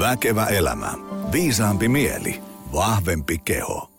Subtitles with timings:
[0.00, 0.92] Väkevä elämä.
[1.32, 2.42] Viisaampi mieli.
[2.72, 3.90] Vahvempi keho.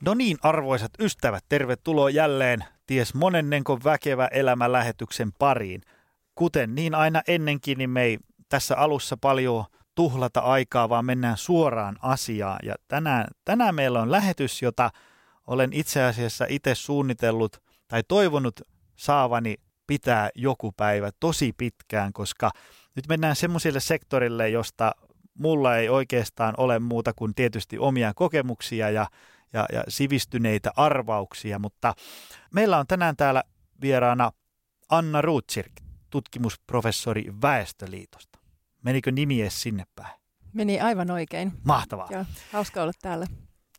[0.00, 5.82] No niin, arvoisat ystävät, tervetuloa jälleen ties monennenko väkevä elämä lähetyksen pariin.
[6.34, 8.18] Kuten niin aina ennenkin, niin me ei
[8.48, 9.64] tässä alussa paljon
[9.94, 12.58] tuhlata aikaa, vaan mennään suoraan asiaan.
[12.62, 14.90] Ja tänään, tänään meillä on lähetys, jota
[15.46, 18.60] olen itse asiassa itse suunnitellut tai toivonut
[18.96, 19.54] saavani
[19.86, 22.50] pitää joku päivä tosi pitkään, koska
[22.96, 24.92] nyt mennään semmoiselle sektorille, josta
[25.38, 29.06] mulla ei oikeastaan ole muuta kuin tietysti omia kokemuksia ja,
[29.52, 31.94] ja, ja sivistyneitä arvauksia, mutta
[32.54, 33.42] meillä on tänään täällä
[33.80, 34.32] vieraana
[34.88, 35.72] Anna Ruutsirk,
[36.10, 38.38] tutkimusprofessori Väestöliitosta.
[38.82, 40.20] Menikö nimi edes sinne päin?
[40.52, 41.52] Meni aivan oikein.
[41.64, 42.08] Mahtavaa.
[42.10, 43.26] Ja hauska olla täällä.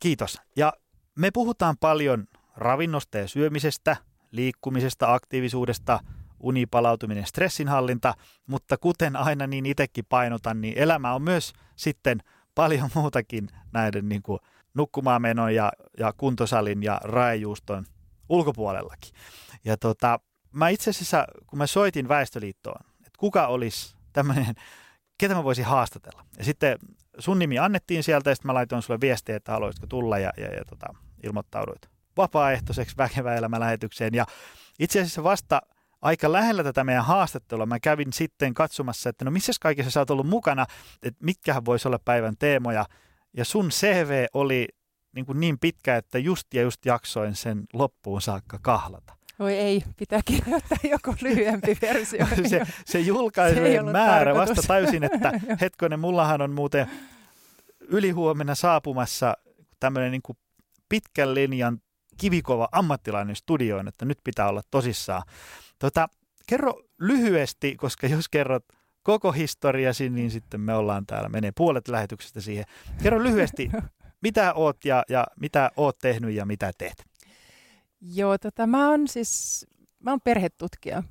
[0.00, 0.38] Kiitos.
[0.56, 0.72] Ja
[1.14, 3.96] me puhutaan paljon ravinnosta ja syömisestä,
[4.30, 6.00] liikkumisesta, aktiivisuudesta,
[6.40, 8.14] unipalautuminen, stressinhallinta,
[8.46, 12.22] mutta kuten aina niin itsekin painotan, niin elämä on myös sitten
[12.54, 14.38] paljon muutakin näiden niin kuin
[14.74, 17.84] nukkumaanmenon ja, ja kuntosalin ja raejuuston
[18.28, 19.14] ulkopuolellakin.
[19.64, 20.20] Ja tota,
[20.52, 24.54] mä itse asiassa, kun mä soitin Väestöliittoon, että kuka olisi tämmöinen,
[25.18, 26.24] ketä mä voisin haastatella.
[26.38, 26.78] Ja sitten
[27.18, 30.54] sun nimi annettiin sieltä ja sitten mä laitoin sulle viestiä, että haluaisitko tulla ja, ja,
[30.54, 34.14] ja tota, ilmoittauduit vapaaehtoiseksi väkevä elämä lähetykseen.
[34.14, 34.26] Ja
[34.78, 35.60] itse asiassa vasta
[36.02, 40.10] aika lähellä tätä meidän haastattelua mä kävin sitten katsomassa, että no missä kaikessa sä oot
[40.10, 40.66] ollut mukana,
[41.02, 42.86] että mitkähän voisi olla päivän teemoja.
[43.36, 44.68] Ja sun CV oli
[45.12, 49.14] niin, kuin niin pitkä, että just ja just jaksoin sen loppuun saakka kahlata.
[49.38, 52.26] Voi ei, pitää kirjoittaa joku lyhyempi versio.
[52.50, 54.56] se, se julkaisujen se määrä tarkoitus.
[54.56, 56.90] vasta täysin, että hetkonen, mullahan on muuten
[57.80, 59.36] ylihuomenna saapumassa
[59.80, 60.36] tämmöinen niin
[60.88, 61.78] pitkän linjan
[62.20, 65.22] kivikova ammattilainen studioon, että nyt pitää olla tosissaan.
[65.80, 66.08] Tota,
[66.46, 68.64] kerro lyhyesti, koska jos kerrot
[69.02, 72.64] koko historiasi, niin sitten me ollaan täällä, menee puolet lähetyksestä siihen.
[73.02, 73.70] Kerro lyhyesti,
[74.22, 77.04] mitä oot ja, ja mitä oot tehnyt ja mitä teet?
[78.00, 79.66] Joo, tota, mä oon siis,
[79.98, 81.02] mä oon perhetutkija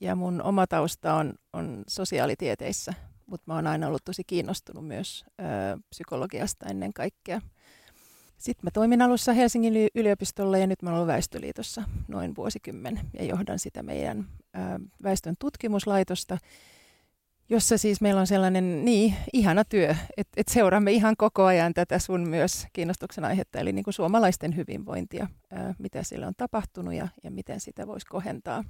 [0.00, 2.94] ja mun oma tausta on, on sosiaalitieteissä,
[3.26, 5.44] mutta mä oon aina ollut tosi kiinnostunut myös ö,
[5.90, 7.40] psykologiasta ennen kaikkea.
[8.38, 13.58] Sitten mä toimin alussa Helsingin yliopistolla ja nyt mä olen Väestöliitossa noin vuosikymmen ja johdan
[13.58, 14.58] sitä meidän ö,
[15.02, 16.38] väestön tutkimuslaitosta,
[17.48, 21.98] jossa siis meillä on sellainen niin ihana työ, että, että seuraamme ihan koko ajan tätä
[21.98, 27.08] sun myös kiinnostuksen aihetta, eli niin kuin suomalaisten hyvinvointia, ää, mitä sille on tapahtunut ja,
[27.24, 28.64] ja miten sitä voisi kohentaa.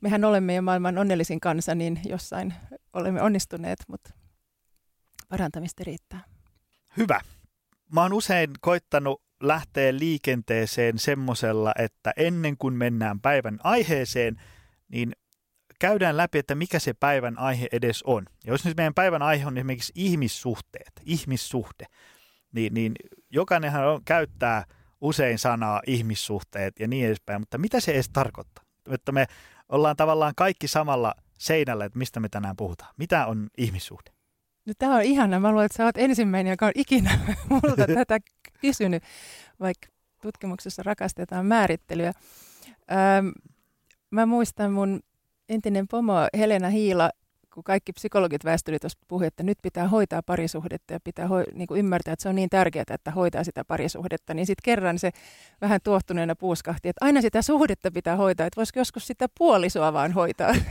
[0.00, 2.54] Mehän olemme jo maailman onnellisin kansa, niin jossain
[2.92, 4.10] olemme onnistuneet, mutta
[5.28, 6.24] parantamista riittää.
[6.96, 7.20] Hyvä.
[7.92, 14.36] Mä oon usein koittanut lähteä liikenteeseen semmoisella, että ennen kuin mennään päivän aiheeseen,
[14.88, 15.12] niin
[15.80, 18.24] käydään läpi, että mikä se päivän aihe edes on.
[18.46, 21.86] Ja jos nyt meidän päivän aihe on esimerkiksi ihmissuhteet, ihmissuhde,
[22.52, 22.92] niin, niin
[23.30, 24.64] jokainenhan on, käyttää
[25.00, 28.64] usein sanaa ihmissuhteet ja niin edespäin, mutta mitä se edes tarkoittaa?
[28.90, 29.26] Että me
[29.68, 32.94] ollaan tavallaan kaikki samalla seinällä, että mistä me tänään puhutaan.
[32.96, 34.13] Mitä on ihmissuhde?
[34.66, 35.40] No, tämä on ihana.
[35.40, 37.18] Mä luulen, että sä oot ensimmäinen, joka on ikinä
[37.50, 38.18] multa tätä
[38.60, 39.02] kysynyt,
[39.60, 39.88] vaikka
[40.22, 42.12] tutkimuksessa rakastetaan määrittelyä.
[43.18, 43.32] Öm,
[44.10, 45.00] mä muistan mun
[45.48, 47.10] entinen pomo Helena Hiila,
[47.54, 51.78] kun kaikki psykologit väestöliitosta puhuivat, että nyt pitää hoitaa parisuhdetta ja pitää hoi, niin kuin
[51.78, 55.10] ymmärtää, että se on niin tärkeää, että hoitaa sitä parisuhdetta, niin sitten kerran se
[55.60, 60.12] vähän tuohtuneena puuskahti, että aina sitä suhdetta pitää hoitaa, että voisiko joskus sitä puolisoa vaan
[60.12, 60.54] hoitaa.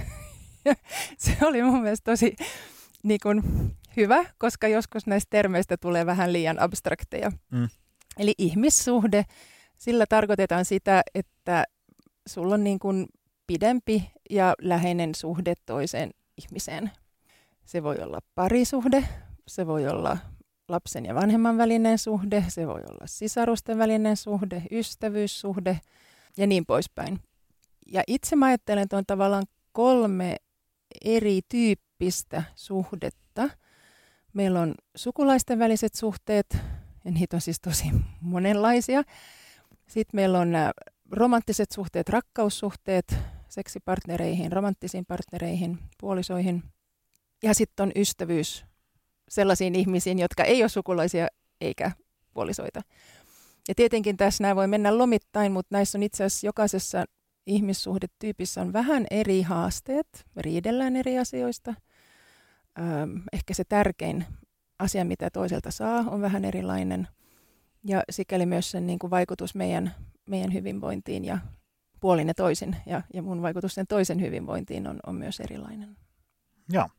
[0.65, 0.75] Ja
[1.17, 2.35] se oli mun mielestä tosi
[3.03, 3.43] niin kuin,
[3.97, 7.31] hyvä, koska joskus näistä termeistä tulee vähän liian abstrakteja.
[7.51, 7.69] Mm.
[8.17, 9.25] Eli ihmissuhde,
[9.77, 11.63] sillä tarkoitetaan sitä, että
[12.27, 13.07] sulla on niin kuin
[13.47, 16.91] pidempi ja läheinen suhde toiseen ihmiseen.
[17.65, 19.03] Se voi olla parisuhde,
[19.47, 20.17] se voi olla
[20.69, 25.79] lapsen ja vanhemman välinen suhde, se voi olla sisarusten välinen suhde, ystävyyssuhde
[26.37, 27.19] ja niin poispäin.
[27.87, 30.35] Ja itse mä ajattelen, että on tavallaan kolme
[31.05, 33.49] erityyppistä suhdetta.
[34.33, 36.57] Meillä on sukulaisten väliset suhteet,
[37.05, 37.85] ja niitä on siis tosi
[38.21, 39.03] monenlaisia.
[39.87, 40.71] Sitten meillä on nämä
[41.11, 43.15] romanttiset suhteet, rakkaussuhteet,
[43.49, 46.63] seksipartnereihin, romanttisiin partnereihin, puolisoihin.
[47.43, 48.65] Ja sitten on ystävyys
[49.29, 51.27] sellaisiin ihmisiin, jotka ei ole sukulaisia
[51.61, 51.91] eikä
[52.33, 52.81] puolisoita.
[53.67, 57.05] Ja tietenkin tässä nämä voi mennä lomittain, mutta näissä on itse asiassa jokaisessa
[57.47, 60.25] ihmissuhdetyypissä on vähän eri haasteet.
[60.37, 61.73] Riidellään eri asioista.
[62.79, 64.25] Öm, ehkä se tärkein
[64.79, 67.07] asia, mitä toiselta saa, on vähän erilainen.
[67.87, 69.95] Ja sikäli myös sen niin kuin vaikutus meidän,
[70.29, 71.37] meidän hyvinvointiin ja
[71.99, 75.97] puolin ja toisin, ja, ja mun vaikutus sen toisen hyvinvointiin on, on myös erilainen.
[76.69, 76.89] Joo.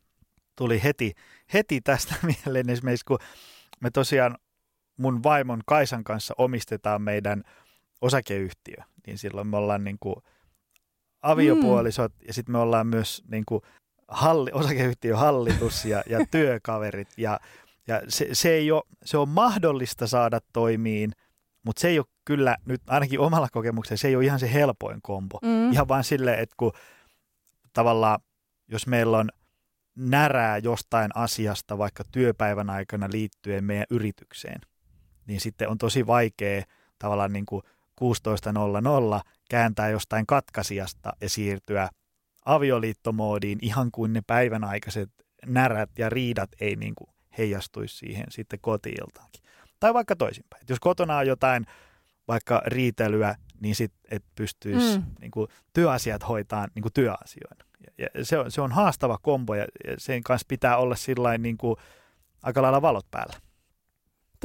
[0.55, 1.13] tuli heti,
[1.53, 3.19] heti tästä mieleen esimerkiksi, kun
[3.79, 4.37] me tosiaan
[4.97, 7.43] mun vaimon Kaisan kanssa omistetaan meidän
[8.01, 8.77] osakeyhtiö,
[9.07, 10.15] niin silloin me ollaan niin kuin
[11.21, 12.27] aviopuolisot mm.
[12.27, 13.61] ja sitten me ollaan myös niin kuin
[14.07, 17.39] halli, osakeyhtiön hallitus ja, ja työkaverit ja,
[17.87, 21.11] ja se, se, ei ole, se on mahdollista saada toimiin,
[21.63, 24.99] mutta se ei ole kyllä nyt ainakin omalla kokemuksella, se ei ole ihan se helpoin
[25.01, 25.39] kombo.
[25.41, 25.71] Mm.
[25.71, 26.71] Ihan vain silleen, että kun
[27.73, 28.19] tavallaan
[28.67, 29.29] jos meillä on
[29.95, 34.61] närää jostain asiasta vaikka työpäivän aikana liittyen meidän yritykseen,
[35.27, 36.63] niin sitten on tosi vaikea
[36.99, 37.63] tavallaan niin kuin
[38.01, 41.89] 16.00 kääntää jostain katkaisijasta ja siirtyä
[42.45, 45.09] avioliittomoodiin ihan kuin ne päivän aikaiset
[45.45, 49.43] närät ja riidat ei niin kuin heijastuisi siihen sitten kotiiltaankin.
[49.79, 50.63] Tai vaikka toisinpäin.
[50.69, 51.65] Jos kotona on jotain
[52.27, 55.05] vaikka riitelyä, niin sitten et pystyisi mm.
[55.21, 57.65] niin kuin, työasiat hoitaa niin kuin työasioina.
[57.97, 61.41] Ja, ja se, on, se on haastava kombo ja, ja sen kanssa pitää olla sillain
[61.41, 61.75] niin kuin,
[62.43, 63.33] aika lailla valot päällä.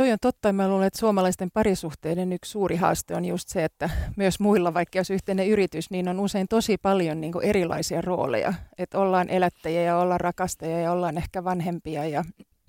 [0.01, 0.53] Toi on totta.
[0.53, 4.99] Mä luulen, että suomalaisten parisuhteiden yksi suuri haaste on just se, että myös muilla, vaikka
[4.99, 8.55] jos yhteinen yritys, niin on usein tosi paljon niin erilaisia rooleja.
[8.79, 12.25] Että ollaan elättäjiä ja ollaan rakastajia ja ollaan ehkä vanhempia ja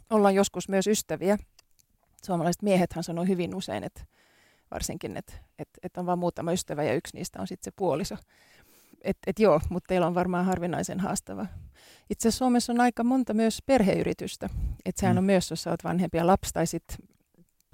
[0.09, 1.37] ollaan joskus myös ystäviä.
[2.23, 4.01] Suomalaiset miehethän sanoo hyvin usein, että
[4.71, 8.15] varsinkin, että, että, että on vain muutama ystävä ja yksi niistä on sitten se puoliso.
[9.01, 11.45] Et, et joo, mutta teillä on varmaan harvinaisen haastava.
[12.09, 14.49] Itse asiassa Suomessa on aika monta myös perheyritystä.
[14.85, 15.17] Että sehän mm.
[15.17, 16.83] on myös, jos olet vanhempia lapsi tai sit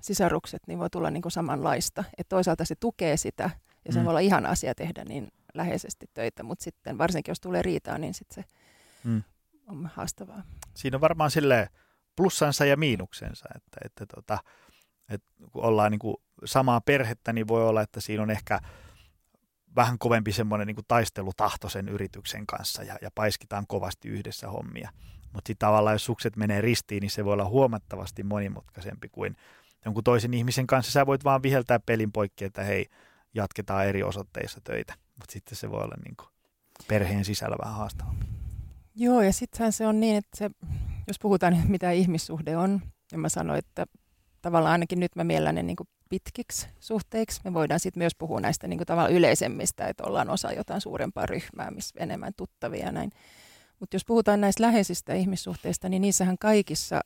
[0.08, 2.04] sisarukset, niin voi tulla niinku samanlaista.
[2.18, 3.50] Että toisaalta se tukee sitä
[3.86, 4.06] ja se mm.
[4.06, 8.14] voi olla ihan asia tehdä niin läheisesti töitä, mutta sitten varsinkin jos tulee riitaa, niin
[8.14, 8.50] sitten se
[9.04, 9.24] mm.
[9.68, 10.44] on haastavaa.
[10.76, 11.70] Siinä on varmaan sille
[12.16, 14.38] plussansa ja miinuksensa, että, että, tota,
[15.10, 16.16] että kun ollaan niin kuin
[16.46, 18.60] samaa perhettä, niin voi olla, että siinä on ehkä
[19.76, 24.90] vähän kovempi semmoinen niin kuin taistelutahto sen yrityksen kanssa ja, ja paiskitaan kovasti yhdessä hommia.
[25.34, 29.36] Mutta sitten tavallaan, jos sukset menee ristiin, niin se voi olla huomattavasti monimutkaisempi kuin
[29.86, 30.92] jonkun toisen ihmisen kanssa.
[30.92, 32.86] Sä voit vaan viheltää pelin poikki, että hei,
[33.34, 34.94] jatketaan eri osoitteissa töitä.
[35.20, 36.30] Mutta sitten se voi olla niin kuin
[36.88, 38.26] perheen sisällä vähän haastavampi.
[38.96, 40.50] Joo, ja sittenhän se on niin, että se,
[41.08, 42.82] jos puhutaan, mitä ihmissuhde on,
[43.12, 43.86] ja mä sanoin, että
[44.42, 45.78] tavallaan ainakin nyt mä miellän ne niin
[46.10, 47.42] pitkiksi suhteiksi.
[47.44, 51.26] Me voidaan sitten myös puhua näistä niin kuin tavallaan yleisemmistä, että ollaan osa jotain suurempaa
[51.26, 53.12] ryhmää, missä enemmän tuttavia ja näin.
[53.80, 57.02] Mutta jos puhutaan näistä läheisistä ihmissuhteista, niin niissähän kaikissa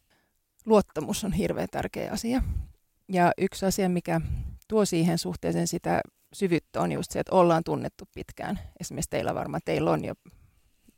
[0.66, 2.42] luottamus on hirveän tärkeä asia.
[3.10, 4.22] Ja yksi asia, mikä
[4.68, 6.02] tuo siihen suhteeseen sitä
[6.34, 8.60] syvyyttä on just se, että ollaan tunnettu pitkään.
[8.80, 10.14] Esimerkiksi teillä varmaan, teillä on jo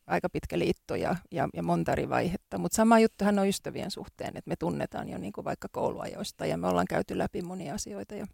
[0.07, 2.57] aika pitkä liitto ja, ja, ja monta eri vaihetta.
[2.57, 6.57] Mutta sama juttuhan on ystävien suhteen, että me tunnetaan jo niin kuin vaikka kouluajoista ja
[6.57, 8.15] me ollaan käyty läpi monia asioita.
[8.15, 8.25] Ja,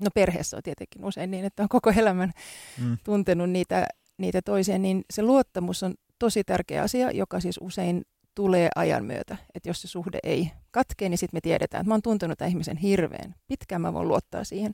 [0.00, 2.32] no perheessä on tietenkin usein niin, että on koko elämän
[2.80, 2.98] mm.
[3.04, 3.86] tuntenut niitä,
[4.18, 8.02] niitä toisia, niin se luottamus on tosi tärkeä asia, joka siis usein
[8.34, 9.36] tulee ajan myötä.
[9.54, 12.50] Että jos se suhde ei katkee, niin sitten me tiedetään, että mä oon tuntenut tämän
[12.50, 14.72] ihmisen hirveän pitkään, mä voin luottaa siihen.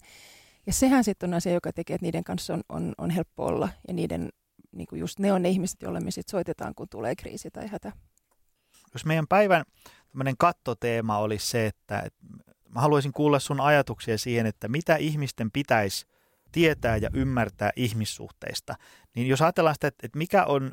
[0.67, 3.69] Ja sehän sitten on asia, joka tekee, että niiden kanssa on, on, on helppo olla
[3.89, 4.29] ja niiden
[4.73, 7.67] niin kuin just ne on ne ihmiset, joille me sitten soitetaan, kun tulee kriisi tai
[7.67, 7.93] hätä.
[8.93, 9.65] Jos meidän päivän
[10.39, 12.19] kattoteema olisi se, että, että
[12.69, 16.07] mä haluaisin kuulla sun ajatuksia siihen, että mitä ihmisten pitäisi
[16.53, 18.75] tietää ja ymmärtää ihmissuhteista,
[19.15, 20.73] niin jos ajatellaan sitä, että, että mikä on,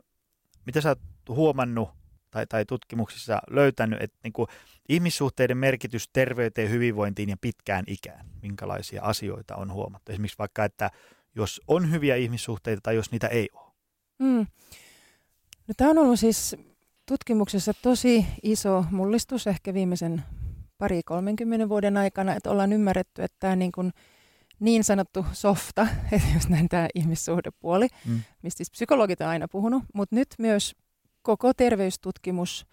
[0.66, 1.00] mitä sä oot
[1.30, 1.90] huomannut
[2.36, 4.48] tai, tai tutkimuksissa löytänyt, että niin kuin
[4.90, 10.12] ihmissuhteiden merkitys terveyteen, hyvinvointiin ja pitkään ikään, minkälaisia asioita on huomattu.
[10.12, 10.92] Esimerkiksi vaikka, että
[11.36, 13.72] jos on hyviä ihmissuhteita tai jos niitä ei ole.
[14.20, 14.48] Mm.
[15.68, 16.56] No, tämä on ollut siis
[17.06, 20.24] tutkimuksessa tosi iso mullistus ehkä viimeisen
[20.77, 23.92] pari 30 vuoden aikana, että ollaan ymmärretty, että tämä niin, kuin
[24.60, 28.22] niin sanottu softa, että jos näin tämä ihmissuhdepuoli, mm.
[28.42, 30.75] mistä siis psykologit on aina puhunut, mutta nyt myös
[31.25, 32.65] koko terveystutkimus,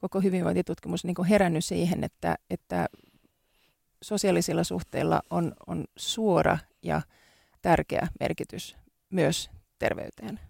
[0.00, 2.86] koko hyvinvointitutkimus niin herännyt siihen, että, että
[4.02, 7.02] sosiaalisilla suhteilla on, on suora ja
[7.62, 8.76] tärkeä merkitys
[9.10, 10.40] myös terveyteen.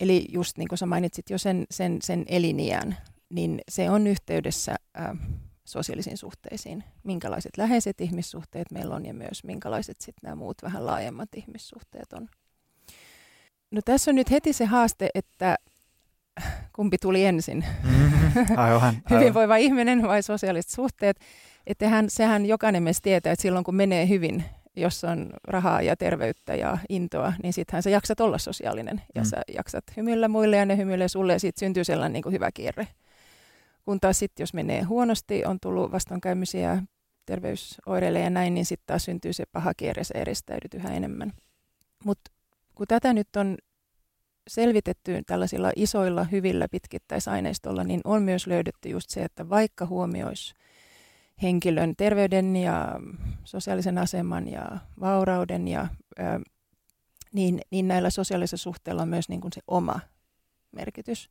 [0.00, 2.96] Eli just niin kuin sä mainitsit jo sen, sen, sen eliniän,
[3.28, 5.16] niin se on yhteydessä ä,
[5.64, 6.84] sosiaalisiin suhteisiin.
[7.04, 12.28] Minkälaiset läheiset ihmissuhteet meillä on ja myös minkälaiset sitten nämä muut vähän laajemmat ihmissuhteet on.
[13.70, 15.56] No tässä on nyt heti se haaste, että
[16.76, 17.64] kumpi tuli ensin?
[17.84, 18.44] Mm-hmm.
[18.56, 21.20] Aivan, Hyvinvoiva ihminen vai sosiaaliset suhteet?
[21.66, 24.44] Että sehän jokainen meistä tietää, että silloin kun menee hyvin,
[24.76, 29.26] jos on rahaa ja terveyttä ja intoa, niin sittenhän sä jaksat olla sosiaalinen ja mm.
[29.26, 32.52] sä jaksat hymyillä muille ja ne hymyilee sulle ja siitä syntyy sellainen niin kuin hyvä
[32.52, 32.88] kierre.
[33.84, 36.82] Kun taas sitten, jos menee huonosti, on tullut vastoinkäymisiä,
[37.26, 41.32] terveysoireille ja näin, niin sitten taas syntyy se paha kierre, sä eristäydyt yhä enemmän.
[42.04, 42.30] Mutta
[42.74, 43.56] kun tätä nyt on
[44.48, 50.54] selvitetty tällaisilla isoilla, hyvillä pitkittäisaineistolla, niin on myös löydetty just se, että vaikka huomioisi
[51.42, 53.00] henkilön terveyden ja
[53.44, 55.86] sosiaalisen aseman ja vaurauden, ja,
[56.18, 56.40] ää,
[57.32, 60.00] niin, niin näillä sosiaalisilla suhteilla on myös niin kuin se oma
[60.72, 61.30] merkitys.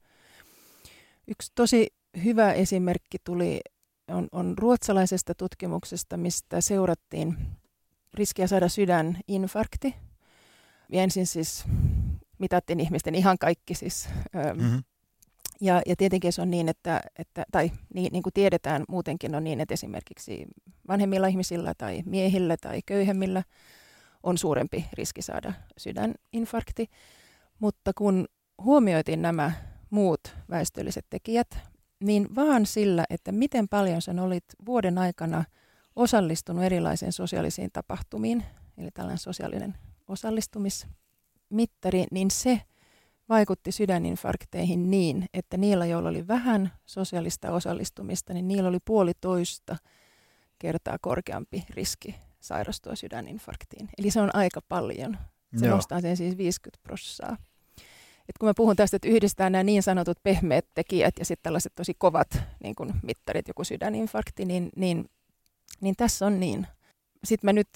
[1.28, 1.88] Yksi tosi
[2.24, 3.60] hyvä esimerkki tuli,
[4.08, 7.38] on, on ruotsalaisesta tutkimuksesta, mistä seurattiin
[8.14, 9.96] riskiä saada sydäninfarkti.
[10.90, 11.66] Ja ensin siis
[12.40, 14.10] mitattiin ihmisten ihan kaikki siis.
[14.34, 14.84] Mm-hmm.
[15.62, 19.44] Ja, ja tietenkin se on niin, että, että tai niin, niin kuin tiedetään muutenkin on
[19.44, 20.46] niin, että esimerkiksi
[20.88, 23.44] vanhemmilla ihmisillä tai miehillä tai köyhemmillä
[24.24, 26.90] on suurempi riski saada sydäninfarkti.
[27.60, 28.26] Mutta kun
[28.64, 29.52] huomioitiin nämä
[29.90, 31.58] muut väestölliset tekijät,
[32.00, 35.44] niin vaan sillä, että miten paljon sen olit vuoden aikana
[35.96, 38.44] osallistunut erilaisiin sosiaalisiin tapahtumiin,
[38.78, 39.76] eli tällainen sosiaalinen
[41.46, 42.62] osallistumismittari, niin se
[43.30, 49.78] vaikutti sydäninfarkteihin niin, että niillä, joilla oli vähän sosiaalista osallistumista, niin niillä oli puolitoista
[50.60, 53.90] kertaa korkeampi riski sairastua sydäninfarktiin.
[53.98, 55.18] Eli se on aika paljon.
[55.56, 55.76] Se Joo.
[55.76, 57.38] nostaa sen siis 50 prosenttia
[58.30, 61.76] että kun mä puhun tästä, että yhdistetään nämä niin sanotut pehmeät tekijät ja sitten tällaiset
[61.76, 62.28] tosi kovat
[62.64, 65.06] niin kun mittarit, joku sydäninfarkti, niin, niin,
[65.82, 66.68] niin tässä on niin.
[67.24, 67.68] Sitten mä nyt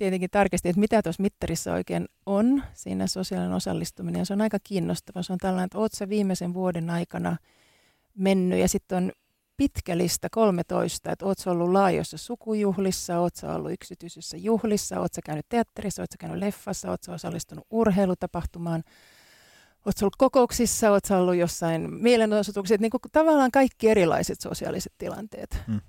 [0.00, 4.18] tietenkin tarkistin, että mitä tuossa mittarissa oikein on, siinä sosiaalinen osallistuminen.
[4.18, 5.22] Ja se on aika kiinnostava.
[5.22, 7.36] Se on tällainen, että oot viimeisen vuoden aikana
[8.14, 9.12] mennyt ja sitten on
[9.56, 16.02] pitkä lista 13, että oot ollut laajoissa sukujuhlissa, oot ollut yksityisissä juhlissa, oot käynyt teatterissa,
[16.02, 18.82] oot käynyt leffassa, oot osallistunut urheilutapahtumaan–
[19.86, 25.58] Oletko ollut kokouksissa, oletko ollut jossain mielenosoituksissa, niin kuin tavallaan kaikki erilaiset sosiaaliset tilanteet.
[25.66, 25.80] Hmm.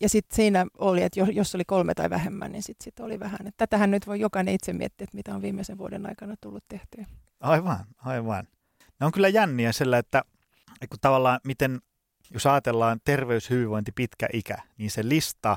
[0.00, 3.46] Ja sitten siinä oli, että jos oli kolme tai vähemmän, niin sitten sit oli vähän.
[3.46, 7.06] Et tätähän nyt voi jokainen itse miettiä, että mitä on viimeisen vuoden aikana tullut tehtyä.
[7.40, 8.48] Aivan, aivan.
[9.00, 10.22] Ne on kyllä jänniä sillä, että,
[10.68, 11.80] että kun tavallaan miten,
[12.30, 15.56] jos ajatellaan terveys, hyvinvointi, pitkä ikä, niin se lista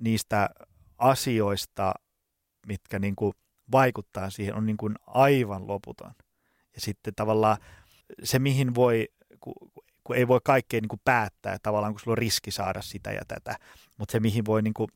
[0.00, 0.50] niistä
[0.98, 1.94] asioista,
[2.66, 3.32] mitkä niin kuin
[3.72, 6.12] vaikuttaa siihen, on niin kuin aivan loputon.
[6.74, 7.56] Ja sitten tavallaan
[8.22, 9.08] se, mihin voi,
[10.04, 13.22] kun, ei voi kaikkea niin kuin päättää, tavallaan kun sulla on riski saada sitä ja
[13.28, 13.56] tätä,
[13.96, 14.88] mutta se, mihin voi, niin kuin,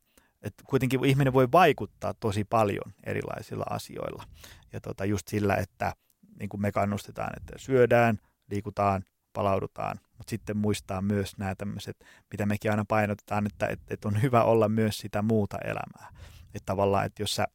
[0.42, 4.24] että kuitenkin ihminen voi vaikuttaa tosi paljon erilaisilla asioilla.
[4.72, 5.92] Ja tota, just sillä, että
[6.38, 8.18] niin kuin me kannustetaan, että syödään,
[8.50, 11.96] liikutaan, palaudutaan, mutta sitten muistaa myös nämä tämmöiset,
[12.30, 16.12] mitä mekin aina painotetaan, että, että, että on hyvä olla myös sitä muuta elämää.
[16.54, 17.46] Että tavallaan, että jos sä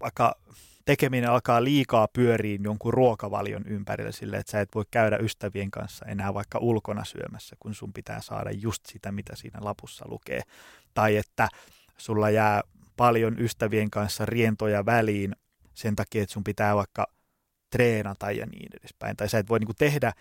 [0.00, 0.34] vaikka
[0.86, 6.06] tekeminen alkaa liikaa pyöriin jonkun ruokavalion ympärillä sille, että sä et voi käydä ystävien kanssa
[6.06, 10.40] enää vaikka ulkona syömässä, kun sun pitää saada just sitä, mitä siinä lapussa lukee.
[10.94, 11.48] Tai että
[11.96, 12.62] sulla jää
[12.96, 15.36] paljon ystävien kanssa rientoja väliin
[15.74, 17.06] sen takia, että sun pitää vaikka
[17.70, 19.16] treenata ja niin edespäin.
[19.16, 20.12] Tai sä et voi niin kuin tehdä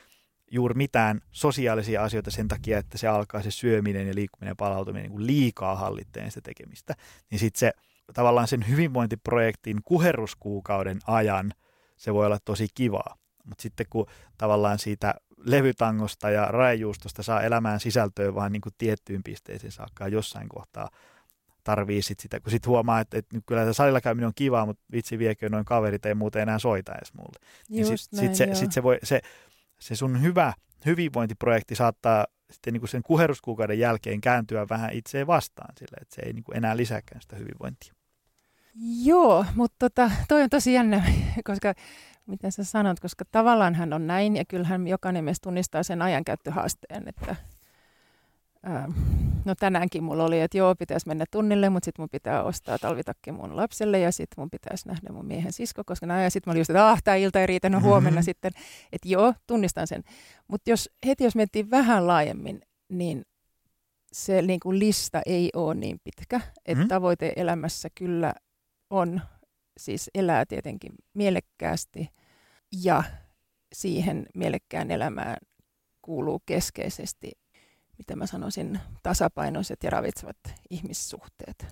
[0.51, 5.03] juuri mitään sosiaalisia asioita sen takia, että se alkaa se syöminen ja liikkuminen ja palautuminen
[5.03, 6.93] niin kuin liikaa hallitteen sitä tekemistä.
[7.31, 7.71] Niin sitten se
[8.13, 11.51] tavallaan sen hyvinvointiprojektin kuheruskuukauden ajan
[11.97, 13.17] se voi olla tosi kivaa.
[13.43, 14.05] Mutta sitten kun
[14.37, 20.49] tavallaan siitä levytangosta ja rajajuustosta saa elämään sisältöä vaan niin kuin tiettyyn pisteeseen saakka jossain
[20.49, 20.89] kohtaa
[21.63, 24.83] tarvii sit sitä, kun sitten huomaa, että, että kyllä tämä salilla käyminen on kivaa, mutta
[24.91, 27.39] vitsi viekö noin kaverit ei muuten enää soita edes mulle.
[27.69, 29.21] Niin sitten sit se, sit se, voi, se,
[29.79, 30.53] se sun hyvä
[30.85, 36.21] hyvinvointiprojekti saattaa sitten niin kuin sen kuheruskuukauden jälkeen kääntyä vähän itseä vastaan sille, että se
[36.21, 37.94] ei niin kuin enää lisääkään sitä hyvinvointia.
[39.03, 41.03] Joo, mutta tota, toi on tosi jännä,
[41.47, 41.73] koska
[42.25, 47.07] miten sä sanot, koska tavallaan hän on näin ja kyllähän jokainen meistä tunnistaa sen ajankäyttöhaasteen,
[47.07, 47.35] että
[48.63, 48.87] ää,
[49.45, 53.31] no tänäänkin mulla oli, että joo, pitäisi mennä tunnille, mutta sitten mun pitää ostaa talvitakki
[53.31, 56.51] mun lapselle ja sitten mun pitäisi nähdä mun miehen sisko, koska näin, ja sitten mä
[56.51, 58.25] olin just, että ah, tämä ilta ei riitä, no huomenna mm-hmm.
[58.25, 58.51] sitten,
[58.91, 60.03] että joo, tunnistan sen.
[60.47, 63.25] Mutta jos heti jos miettii vähän laajemmin, niin
[64.13, 66.87] se niin kuin lista ei ole niin pitkä, että mm-hmm.
[66.87, 68.33] tavoite elämässä kyllä
[68.89, 69.21] on
[69.77, 72.09] siis elää tietenkin mielekkäästi
[72.83, 73.03] ja
[73.73, 75.37] siihen mielekkään elämään
[76.01, 77.31] kuuluu keskeisesti,
[77.97, 80.37] mitä mä sanoisin, tasapainoiset ja ravitsevat
[80.69, 81.65] ihmissuhteet.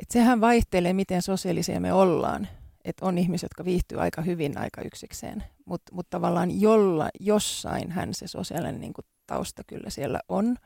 [0.00, 2.48] Et sehän vaihtelee, miten sosiaalisia me ollaan.
[2.84, 8.14] Et on ihmisiä, jotka viihtyy aika hyvin aika yksikseen, mutta mut tavallaan jolla, jossain hän
[8.14, 8.92] se sosiaalinen niin
[9.26, 10.56] tausta kyllä siellä on.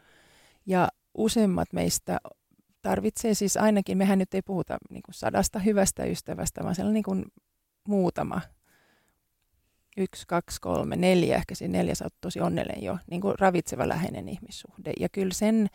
[0.66, 2.18] Ja useimmat meistä
[2.82, 7.02] tarvitsee siis ainakin, mehän nyt ei puhuta niin kuin sadasta hyvästä ystävästä, vaan sellainen niin
[7.02, 7.24] kuin
[7.88, 8.40] muutama,
[9.96, 14.28] yksi, kaksi, kolme, neljä, ehkä siinä neljäs on tosi onnellinen jo, niin kuin ravitseva läheinen
[14.28, 14.92] ihmissuhde.
[15.00, 15.66] Ja kyllä sen,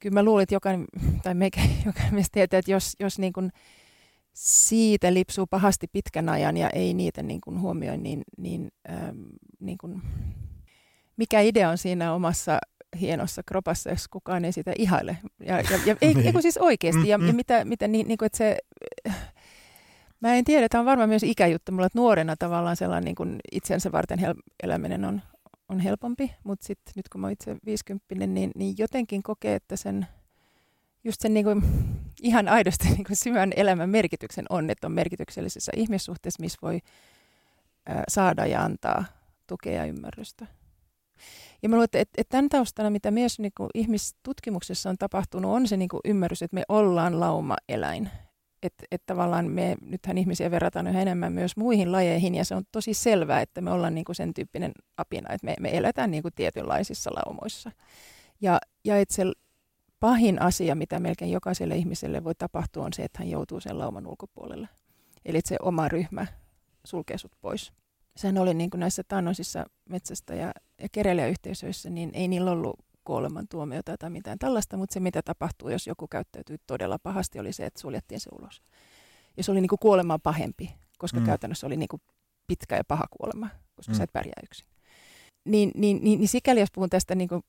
[0.00, 0.86] kyllä mä luulen, että jokainen,
[1.22, 3.50] tai meikä, jokainen meistä tietää, että jos, jos niin kuin
[4.32, 9.22] siitä lipsuu pahasti pitkän ajan ja ei niitä niin kuin huomioi, niin, niin, ähm,
[9.60, 10.02] niin kuin,
[11.16, 12.58] mikä idea on siinä omassa
[13.00, 15.16] hienossa kropassa, jos kukaan ei sitä ihaile.
[15.40, 16.36] Ja, ja, ja ei, niin.
[16.36, 17.02] ei siis oikeasti.
[17.02, 17.36] Ja, ja mm-hmm.
[17.36, 18.58] mitä, mitä niin, niin kuin, että se,
[20.20, 21.72] mä en tiedä, tämä on varmaan myös ikäjuttu.
[21.72, 25.22] Mulla nuorena tavallaan sellainen niin kuin itsensä varten hel- eläminen on,
[25.68, 30.06] on helpompi, mutta sitten nyt kun mä itse 50, niin, niin jotenkin kokee, että sen–
[31.04, 31.62] just sen niin kuin,
[32.22, 36.80] ihan aidosti niin kuin syvän elämän merkityksen on, että on merkityksellisissä ihmissuhteissa, missä voi
[37.86, 39.04] ää, saada ja antaa
[39.46, 40.46] tukea ja ymmärrystä.
[41.62, 45.68] Ja mä luulen, että, että tämän taustana, mitä myös niin kuin ihmistutkimuksessa on tapahtunut, on
[45.68, 48.10] se niin kuin ymmärrys, että me ollaan lauma-eläin.
[48.62, 52.64] Että et tavallaan me, nythän ihmisiä verrataan yhä enemmän myös muihin lajeihin, ja se on
[52.72, 56.22] tosi selvää, että me ollaan niin kuin sen tyyppinen apina, että me, me eletään niin
[56.22, 57.72] kuin tietynlaisissa laumoissa.
[58.40, 59.22] Ja, ja että se
[60.00, 64.06] pahin asia, mitä melkein jokaiselle ihmiselle voi tapahtua, on se, että hän joutuu sen lauman
[64.06, 64.68] ulkopuolelle.
[65.24, 66.26] Eli se oma ryhmä
[66.84, 67.72] sulkee sut pois.
[68.20, 73.96] Sehän oli niin kuin näissä taannoisissa metsästä ja, ja kerelijäyhteisöissä, niin ei niillä ollut kuolemantuomiota
[73.98, 77.80] tai mitään tällaista, mutta se mitä tapahtuu, jos joku käyttäytyy todella pahasti, oli se, että
[77.80, 78.62] suljettiin se ulos.
[79.36, 81.26] Ja se oli niin kuin kuolemaa pahempi, koska mm.
[81.26, 82.02] käytännössä oli niin kuin
[82.46, 83.96] pitkä ja paha kuolema, koska mm.
[83.96, 84.66] sä et pärjää yksin.
[85.44, 87.42] Niin, niin, niin, niin sikäli jos puhun tästä niin kuin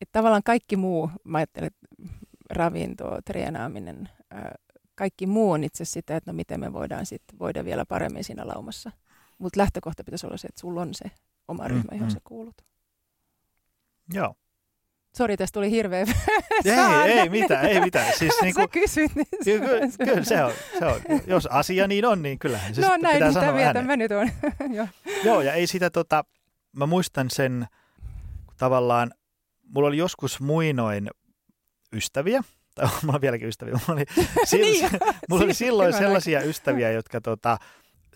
[0.00, 2.12] että tavallaan kaikki muu, mä ajattelen, että
[2.50, 4.54] ravinto, treenaaminen, ää,
[4.94, 8.46] kaikki muu on itse sitä, että no miten me voidaan sit voida vielä paremmin siinä
[8.46, 8.90] laumassa.
[9.38, 11.04] Mutta lähtökohta pitäisi olla se, että sulla on se
[11.48, 12.12] oma mm, ryhmä, johon mm.
[12.12, 12.54] sä kuulut.
[14.12, 14.34] Joo.
[15.16, 16.00] Sori, tästä tuli hirveä.
[16.64, 18.12] ei, ei mitään, ei mitään.
[18.18, 21.00] Siis niin kuin, Sä kysyt, niin kyllä, kyllä se, on, se on.
[21.26, 24.30] Jos asia niin on, niin kyllähän se no, näin, pitää sanoa mieltä mä nyt on.
[25.24, 26.24] Joo, ja ei sitä tota,
[26.72, 27.66] mä muistan sen
[28.56, 29.10] tavallaan
[29.62, 31.10] mulla oli joskus muinoin
[31.92, 32.42] ystäviä,
[32.74, 34.04] tai mulla on vieläkin ystäviä, mulla oli,
[34.44, 34.90] silloin, niin,
[35.28, 37.58] mulla oli silloin sellaisia ystäviä, jotka tota,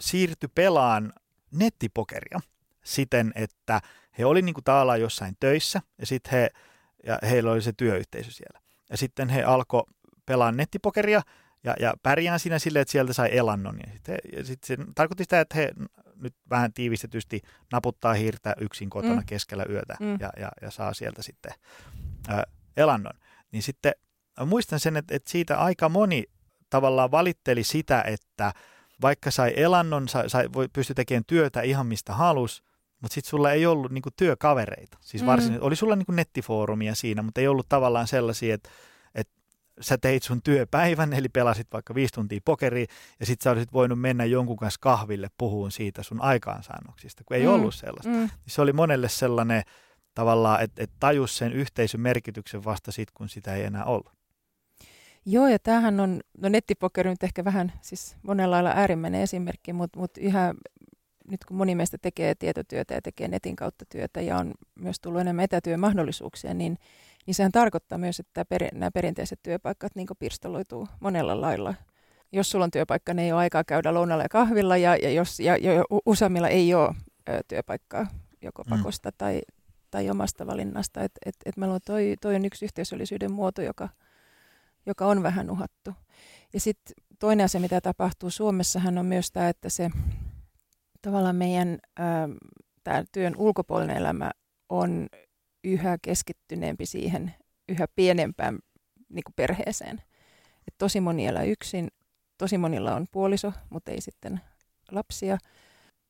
[0.01, 1.13] siirtyi pelaan
[1.51, 2.41] nettipokeria
[2.85, 3.81] siten, että
[4.19, 6.51] he oli niin kuin jossain töissä ja sitten he,
[7.07, 8.61] ja heillä oli se työyhteisö siellä.
[8.91, 9.83] Ja sitten he alkoi
[10.27, 11.23] pelaa nettipokeria
[11.65, 13.81] ja, ja pärjään siinä silleen, että sieltä sai elannon.
[13.87, 15.71] Ja sitten, ja sitten se tarkoitti sitä, että he
[16.17, 17.41] nyt vähän tiivistetysti
[17.73, 19.27] naputtaa hiirtä yksin kotona mm.
[19.27, 20.17] keskellä yötä mm.
[20.21, 21.53] ja, ja, ja saa sieltä sitten
[22.29, 22.43] ä,
[22.77, 23.13] elannon.
[23.53, 23.93] Niin sitten
[24.47, 26.25] muistan sen, että, että siitä aika moni
[26.71, 28.53] tavallaan valitteli sitä, että
[29.03, 32.63] vaikka sai elannon, sai, sai, voi, pystyi tekemään työtä ihan mistä halus,
[33.01, 34.99] mutta sitten sulla ei ollut niinku työkavereita.
[35.01, 35.59] Siis varsin, mm.
[35.61, 38.71] oli sulla niinku nettifoorumia siinä, mutta ei ollut tavallaan sellaisia, että
[39.81, 42.87] sä teit sun työpäivän, eli pelasit vaikka viisi tuntia pokeria,
[43.21, 47.43] ja sitten sä olisit voinut mennä jonkun kanssa kahville puhuun siitä sun aikaansaannoksista, kun ei
[47.43, 47.53] mm.
[47.53, 48.13] ollut sellaista.
[48.13, 48.19] Mm.
[48.19, 49.63] Niin se oli monelle sellainen
[50.15, 54.20] tavallaan, että et tajus sen yhteisön merkityksen vasta sitten, kun sitä ei enää ollut.
[55.27, 59.99] Joo, ja tämähän on, no nettipokeri nyt ehkä vähän, siis monella lailla äärimmäinen esimerkki, mutta
[60.01, 60.55] mut yhä
[61.31, 65.21] nyt kun moni meistä tekee tietotyötä ja tekee netin kautta työtä ja on myös tullut
[65.21, 66.79] enemmän etätyömahdollisuuksia, niin
[67.27, 71.75] niin sehän tarkoittaa myös, että per, nämä perinteiset työpaikat niin pirstaloituu monella lailla.
[72.33, 75.41] Jos sulla on työpaikka, niin ei ole aikaa käydä lounalla ja kahvilla, ja, ja, jos,
[75.41, 76.95] ja, ja useimmilla ei ole
[77.29, 78.07] ö, työpaikkaa
[78.43, 78.71] joko mm.
[78.71, 79.15] pakosta mm.
[79.19, 79.41] tai,
[79.91, 81.03] tai omasta valinnasta.
[81.03, 83.89] Et, et, et meillä on toi, toi on yksi yhteisöllisyyden muoto, joka,
[84.87, 85.95] joka on vähän uhattu.
[86.53, 89.91] Ja sitten toinen asia, mitä tapahtuu Suomessahan on myös tämä, että se
[91.03, 91.79] tavallaan meidän
[92.85, 94.31] tämä työn ulkopuolinen elämä
[94.69, 95.07] on
[95.65, 97.35] yhä keskittyneempi siihen
[97.69, 98.59] yhä pienempään
[99.09, 100.03] niin kuin perheeseen.
[100.69, 101.89] Et tosi moni elää yksin,
[102.39, 104.41] tosi monilla on puoliso, mutta ei sitten
[104.91, 105.39] lapsia.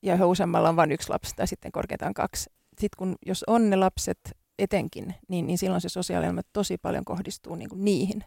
[0.03, 2.51] Ja yhä useammalla on vain yksi lapsi tai sitten korkeintaan kaksi.
[2.69, 4.19] Sitten kun, jos on ne lapset
[4.59, 8.25] etenkin, niin, niin silloin se sosiaalinen tosi paljon kohdistuu niin kuin niihin.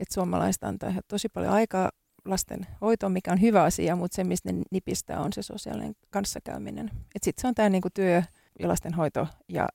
[0.00, 1.90] Et suomalaiset antaa tosi paljon aikaa
[2.24, 6.90] lasten hoitoon, mikä on hyvä asia, mutta se, mistä ne nipistää, on se sosiaalinen kanssakäyminen.
[7.22, 8.22] Sitten se on tämä niinku työ
[8.60, 9.68] ja lastenhoito ja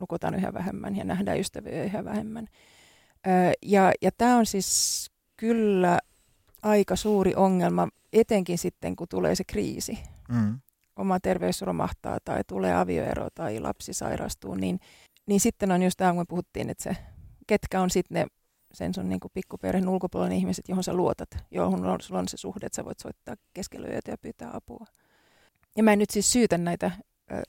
[0.00, 2.46] nukutaan yhä vähemmän ja nähdään ystäviä yhä vähemmän.
[3.62, 5.98] ja ja tämä on siis kyllä
[6.62, 9.98] aika suuri ongelma, etenkin sitten kun tulee se kriisi.
[10.28, 10.58] Mm.
[10.96, 14.80] Oma terveys romahtaa tai tulee avioero tai lapsi sairastuu, niin,
[15.26, 16.96] niin sitten on just tämä, kun me puhuttiin, että se,
[17.46, 18.26] ketkä on sitten ne
[18.76, 22.66] sen sun niin pikkuperheen ulkopuolinen ihmiset, johon sä luotat, johon on, sulla on se suhde,
[22.66, 24.86] että sä voit soittaa keskellä yötä ja pyytää apua.
[25.76, 26.90] Ja mä en nyt siis syytä näitä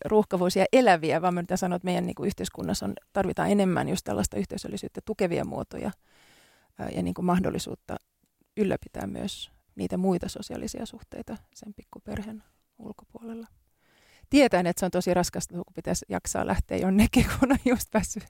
[0.06, 4.04] ruuhkavuosia eläviä, vaan mä nyt sanoa, että meidän niin kuin yhteiskunnassa on, tarvitaan enemmän just
[4.04, 5.92] tällaista yhteisöllisyyttä tukevia muotoja
[6.96, 7.96] ja niin kuin mahdollisuutta
[8.58, 12.44] ylläpitää myös niitä muita sosiaalisia suhteita sen pikkuperheen
[12.78, 13.48] ulkopuolella.
[14.30, 18.24] Tietään, että se on tosi raskasta, kun pitäisi jaksaa lähteä jonnekin, kun on just päässyt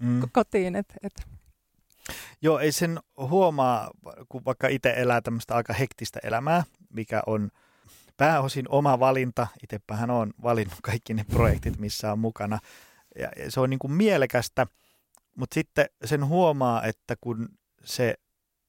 [0.00, 0.22] mm.
[0.32, 0.76] kotiin.
[0.76, 1.12] Et, et.
[2.42, 3.90] Joo, ei sen huomaa,
[4.28, 7.50] kun vaikka itse elää tämmöistä aika hektistä elämää, mikä on
[8.16, 9.46] pääosin oma valinta.
[9.62, 12.58] Itsepähän on valinnut kaikki ne projektit, missä on mukana.
[13.18, 14.66] Ja se on niin kuin mielekästä,
[15.36, 17.48] mutta sitten sen huomaa, että kun
[17.84, 18.14] se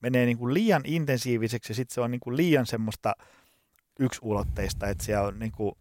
[0.01, 3.13] menee niin kuin liian intensiiviseksi ja sitten se on niin kuin liian semmoista
[3.99, 5.75] yksulotteista, että siellä on niin kuin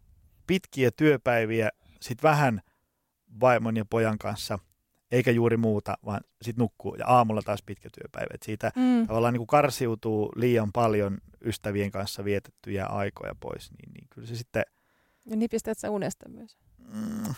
[0.46, 1.68] pitkiä työpäiviä,
[2.00, 2.60] sitten vähän
[3.40, 4.58] vaimon ja pojan kanssa,
[5.14, 8.34] eikä juuri muuta, vaan sitten nukkuu ja aamulla taas pitkä työpäivä.
[8.34, 9.06] Et siitä mm.
[9.06, 14.36] tavallaan niin kuin karsiutuu liian paljon ystävien kanssa vietettyjä aikoja pois, niin, niin kyllä se
[14.36, 14.64] sitten...
[15.24, 16.56] Ja nipistäät sä unesta myös?
[16.78, 17.34] Mm,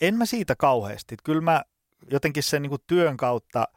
[0.00, 1.16] en mä siitä kauheasti.
[1.24, 1.62] Kyllä mä
[2.10, 3.68] jotenkin sen niin kuin työn kautta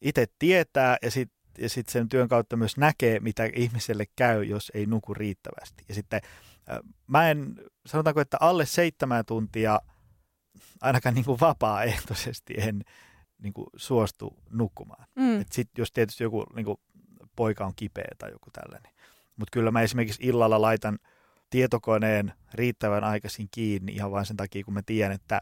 [0.00, 4.72] itse tietää ja sitten ja sit sen työn kautta myös näkee, mitä ihmiselle käy, jos
[4.74, 5.84] ei nuku riittävästi.
[5.88, 6.20] Ja sitten
[7.06, 7.54] mä en,
[7.86, 9.80] sanotaanko, että alle seitsemän tuntia
[10.80, 12.82] ainakaan niin kuin vapaaehtoisesti en
[13.42, 15.06] niin kuin suostu nukkumaan.
[15.14, 15.40] Mm.
[15.40, 16.76] Et sit, jos tietysti joku niin kuin
[17.36, 18.92] poika on kipeä tai joku tällainen.
[19.36, 20.98] Mutta kyllä mä esimerkiksi illalla laitan
[21.50, 25.40] tietokoneen riittävän aikaisin kiinni ihan vain sen takia, kun mä tiedän, että,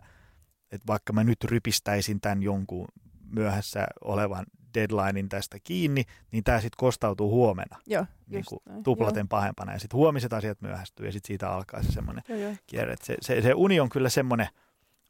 [0.73, 2.89] että vaikka mä nyt rypistäisin tämän jonkun
[3.31, 9.29] myöhässä olevan deadlinein tästä kiinni, niin tämä sitten kostautuu huomenna Joo, niin kuin tuplaten Joo.
[9.29, 9.73] pahempana.
[9.73, 12.25] Ja sitten huomiset asiat myöhästyy ja sitten siitä alkaa se semmoinen
[12.67, 12.95] kierre.
[13.03, 14.49] Se, se, se uni on kyllä semmoinen,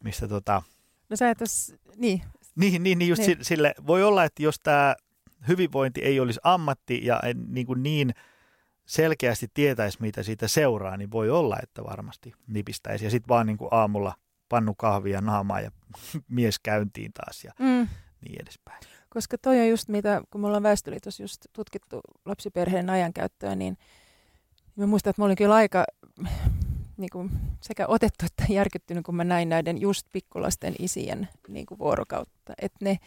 [0.05, 0.63] mistä tota...
[1.09, 2.23] No sä etäs, niin.
[2.57, 3.39] Niin, niin, niin just niin.
[3.45, 4.97] sille, voi olla, että jos tämä
[5.49, 8.15] hyvinvointi ei olisi ammatti ja en, niin, kuin niin
[8.87, 13.05] selkeästi tietäisi, mitä siitä seuraa, niin voi olla, että varmasti nipistäisi.
[13.05, 14.15] Ja sitten vaan niin kuin aamulla
[14.49, 15.71] pannu kahvia naamaa ja
[16.29, 17.89] mies käyntiin taas ja mm.
[18.21, 18.81] niin edespäin.
[19.09, 23.79] Koska toi on just mitä, kun me ollaan Väestöliitossa just tutkittu lapsiperheen ajankäyttöä, niin
[24.77, 25.85] mä muistan, että mä olin kyllä aika
[27.01, 31.79] niin kuin sekä otettu että järkyttynyt, kun mä näin näiden just pikkulasten isien niin kuin
[31.79, 32.53] vuorokautta.
[32.63, 32.99] Että ne,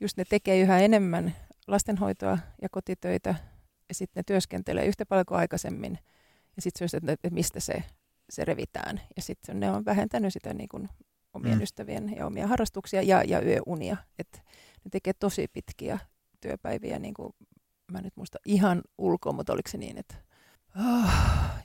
[0.00, 3.34] just ne tekee yhä enemmän lastenhoitoa ja kotitöitä
[3.88, 5.98] ja sitten ne työskentelee yhtä paljon kuin aikaisemmin.
[6.56, 7.82] Ja sitten se että, että mistä se,
[8.30, 9.00] se revitään.
[9.16, 10.88] Ja sitten ne on vähentänyt sitä niin kuin
[11.34, 11.62] omien mm.
[11.62, 13.96] ystävien ja omia harrastuksia ja, ja yöunia.
[14.18, 14.38] Että
[14.84, 15.98] ne tekee tosi pitkiä
[16.40, 17.32] työpäiviä, niin kuin,
[17.92, 20.14] mä nyt muista ihan ulkoa, mutta oliko se niin, että
[20.78, 21.10] oh,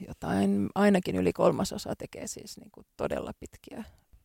[0.08, 3.84] jotain, ainakin yli kolmasosa tekee siis niin kuin todella pitkiä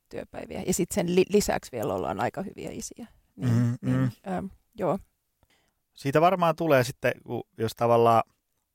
[0.09, 0.63] työpäiviä.
[0.67, 3.07] Ja sitten sen li- lisäksi vielä ollaan aika hyviä isiä.
[3.35, 4.11] Niin, mm, niin, mm.
[4.27, 4.99] Ähm, joo.
[5.93, 7.11] Siitä varmaan tulee sitten,
[7.57, 8.23] jos tavallaan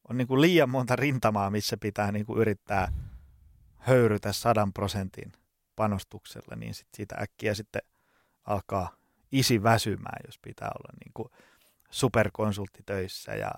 [0.09, 2.93] on niin kuin liian monta rintamaa, missä pitää niin kuin yrittää
[3.77, 5.33] höyrytä sadan prosentin
[5.77, 7.83] panostuksella, niin sit siitä äkkiä sitten
[8.45, 8.97] alkaa
[9.33, 11.29] isi väsymään, jos pitää olla niin kuin
[11.91, 13.51] superkonsultti töissä ja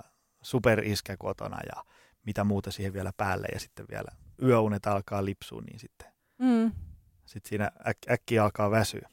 [0.42, 1.84] superiskä kotona ja
[2.26, 4.08] mitä muuta siihen vielä päälle ja sitten vielä
[4.42, 6.72] yöunet alkaa lipsua, niin sitten, mm.
[7.26, 9.08] sitten siinä äk- äkkiä alkaa väsyä.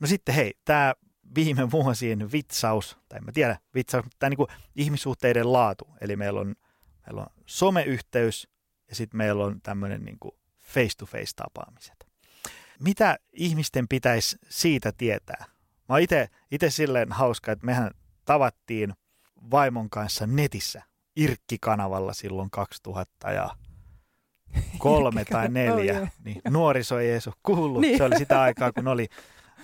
[0.00, 0.94] No sitten hei, tämä
[1.34, 5.88] viime vuosien vitsaus, tai en mä tiedä vitsaus, mutta tämä niin ihmissuhteiden laatu.
[6.00, 6.54] Eli meillä on,
[7.06, 8.48] meillä on someyhteys
[8.88, 10.18] ja sitten meillä on tämmöinen niin
[10.62, 12.06] face-to-face tapaamiset.
[12.80, 15.44] Mitä ihmisten pitäisi siitä tietää?
[15.88, 16.00] Mä oon
[16.50, 17.90] itse silleen hauska, että mehän
[18.24, 18.94] tavattiin
[19.50, 20.82] vaimon kanssa netissä
[21.16, 23.50] Irkki-kanavalla silloin 2000 ja
[24.78, 26.00] kolme tai neljä.
[26.00, 27.80] Oh, niin, nuoriso ei edes ole kuullut.
[27.80, 27.98] Niin.
[27.98, 29.08] Se oli sitä aikaa, kun oli,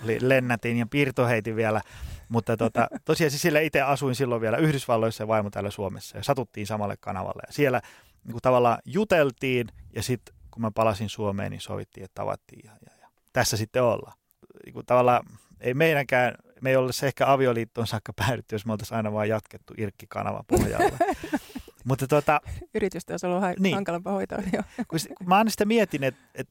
[0.03, 1.81] oli lennätin ja piirtoheitin vielä.
[2.29, 6.67] Mutta tota, tosiaan sille itse asuin silloin vielä Yhdysvalloissa ja vaimo täällä Suomessa ja satuttiin
[6.67, 7.43] samalle kanavalle.
[7.47, 7.81] Ja siellä
[8.23, 12.71] niin kuin tavallaan juteltiin ja sitten kun mä palasin Suomeen, niin sovittiin, että tavattiin ja,
[12.71, 13.07] ja, ja.
[13.33, 14.17] tässä sitten ollaan.
[14.65, 15.25] Niin kuin tavallaan
[15.59, 19.73] ei meidänkään, me ei olisi ehkä avioliittoon saakka päädytty, jos me oltaisiin aina vaan jatkettu
[19.77, 20.97] Irkki-kanavan pohjalla.
[21.85, 22.41] Mutta tuota,
[22.73, 24.39] Yritystä olisi ollut niin, hankalampaa hoitaa.
[24.53, 24.63] Jo.
[24.87, 26.49] Kun, kun mä aina sitä mietin, että et,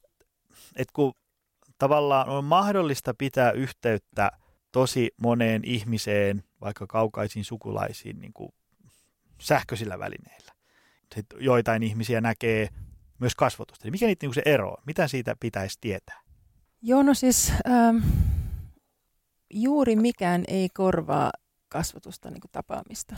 [0.76, 1.12] et kun
[1.78, 4.30] tavallaan on mahdollista pitää yhteyttä
[4.72, 8.52] tosi moneen ihmiseen, vaikka kaukaisiin sukulaisiin niin kuin
[9.40, 10.52] sähköisillä välineillä.
[11.14, 12.68] Sitten joitain ihmisiä näkee
[13.18, 13.90] myös kasvotusta.
[13.90, 16.20] Mikä niitä niin se ero Mitä siitä pitäisi tietää?
[16.82, 17.96] Joo, no siis ähm,
[19.50, 21.32] juuri mikään ei korvaa
[21.68, 23.16] kasvotusta niin kuin tapaamista.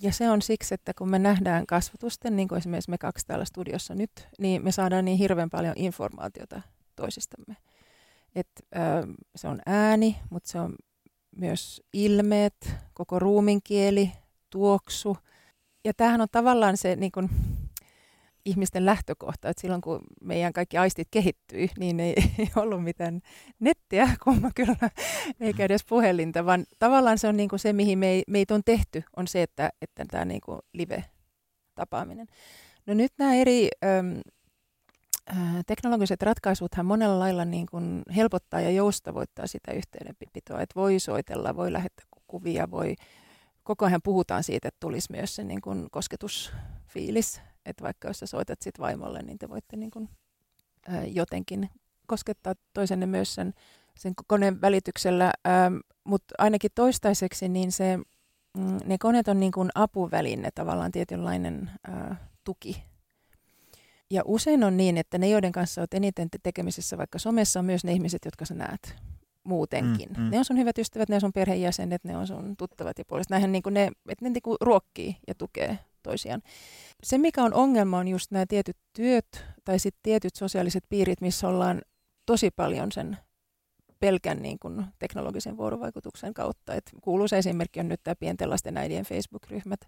[0.00, 3.44] Ja se on siksi, että kun me nähdään kasvotusten, niin kuin esimerkiksi me kaksi täällä
[3.44, 6.62] studiossa nyt, niin me saadaan niin hirveän paljon informaatiota
[6.96, 7.56] toisistamme.
[8.34, 8.82] Et, äh,
[9.36, 10.74] se on ääni, mutta se on
[11.36, 14.12] myös ilmeet, koko ruuminkieli,
[14.50, 15.16] tuoksu.
[15.84, 17.30] Ja tämähän on tavallaan se niin kuin,
[18.48, 23.20] ihmisten lähtökohta, että silloin kun meidän kaikki aistit kehittyi, niin ei, ei ollut mitään
[23.60, 24.76] nettiä, kumma kyllä,
[25.40, 29.02] eikä edes puhelinta, vaan tavallaan se on niin kuin se, mihin me, meitä on tehty,
[29.16, 32.26] on se, että, että tämä niin kuin live-tapaaminen.
[32.86, 34.20] No nyt nämä eri äm,
[35.66, 41.72] teknologiset ratkaisuthan monella lailla niin kuin helpottaa ja joustavoittaa sitä yhteydenpitoa, että voi soitella, voi
[41.72, 42.94] lähettää kuvia, voi,
[43.62, 48.26] koko ajan puhutaan siitä, että tulisi myös se niin kuin kosketusfiilis, että vaikka jos sä
[48.26, 50.08] soitat sit vaimolle, niin te voitte niin kuin,
[50.88, 51.70] ää, jotenkin
[52.06, 53.54] koskettaa toisenne myös sen,
[53.98, 55.32] sen koneen välityksellä,
[56.04, 57.96] mutta ainakin toistaiseksi niin se,
[58.58, 62.88] mm, ne koneet on niin kuin apuväline, tavallaan tietynlainen ää, tuki
[64.10, 67.84] ja usein on niin, että ne, joiden kanssa olet eniten tekemisissä vaikka somessa, on myös
[67.84, 68.96] ne ihmiset, jotka sä näet
[69.44, 70.08] muutenkin.
[70.08, 70.30] Mm, mm.
[70.30, 73.34] Ne on sun hyvät ystävät, ne on sun perheenjäsenet, ne on sun tuttavat ja puolesta.
[73.34, 76.42] Näinhän niin kuin ne, että ne niin kuin ruokkii ja tukee toisiaan.
[77.02, 81.48] Se, mikä on ongelma, on just nämä tietyt työt tai sitten tietyt sosiaaliset piirit, missä
[81.48, 81.82] ollaan
[82.26, 83.18] tosi paljon sen
[84.00, 86.74] pelkän niin kuin teknologisen vuorovaikutuksen kautta.
[86.74, 89.80] Et kuuluisa esimerkki on nyt tämä pienten lasten äidien Facebook-ryhmät.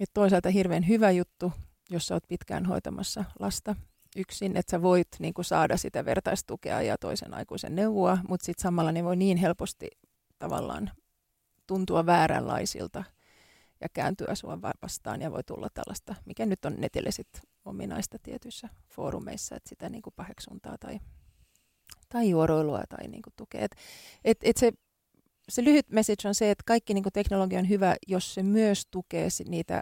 [0.00, 1.52] Et toisaalta hirveän hyvä juttu,
[1.90, 3.76] jos sä oot pitkään hoitamassa lasta
[4.16, 8.62] yksin, että sä voit niin kuin saada sitä vertaistukea ja toisen aikuisen neuvoa, mutta sitten
[8.62, 9.88] samalla ne voi niin helposti
[10.38, 10.90] tavallaan
[11.66, 13.04] tuntua vääränlaisilta
[13.82, 17.28] ja kääntyä sua vastaan ja voi tulla tällaista, mikä nyt on netille sit
[17.64, 21.00] ominaista tietyissä foorumeissa, että sitä niin kuin paheksuntaa tai,
[22.08, 23.60] tai juoroilua tai niin kuin tukea.
[23.60, 23.76] Et,
[24.24, 24.72] et, et se,
[25.48, 28.86] se lyhyt message on se, että kaikki niin kuin teknologia on hyvä, jos se myös
[28.90, 29.80] tukee niitä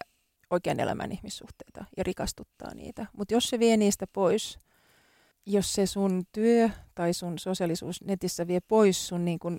[0.50, 3.06] oikean elämän ihmissuhteita ja rikastuttaa niitä.
[3.16, 4.58] Mutta jos se vie niistä pois,
[5.46, 9.58] jos se sun työ tai sun sosiaalisuus netissä vie pois sun niin kun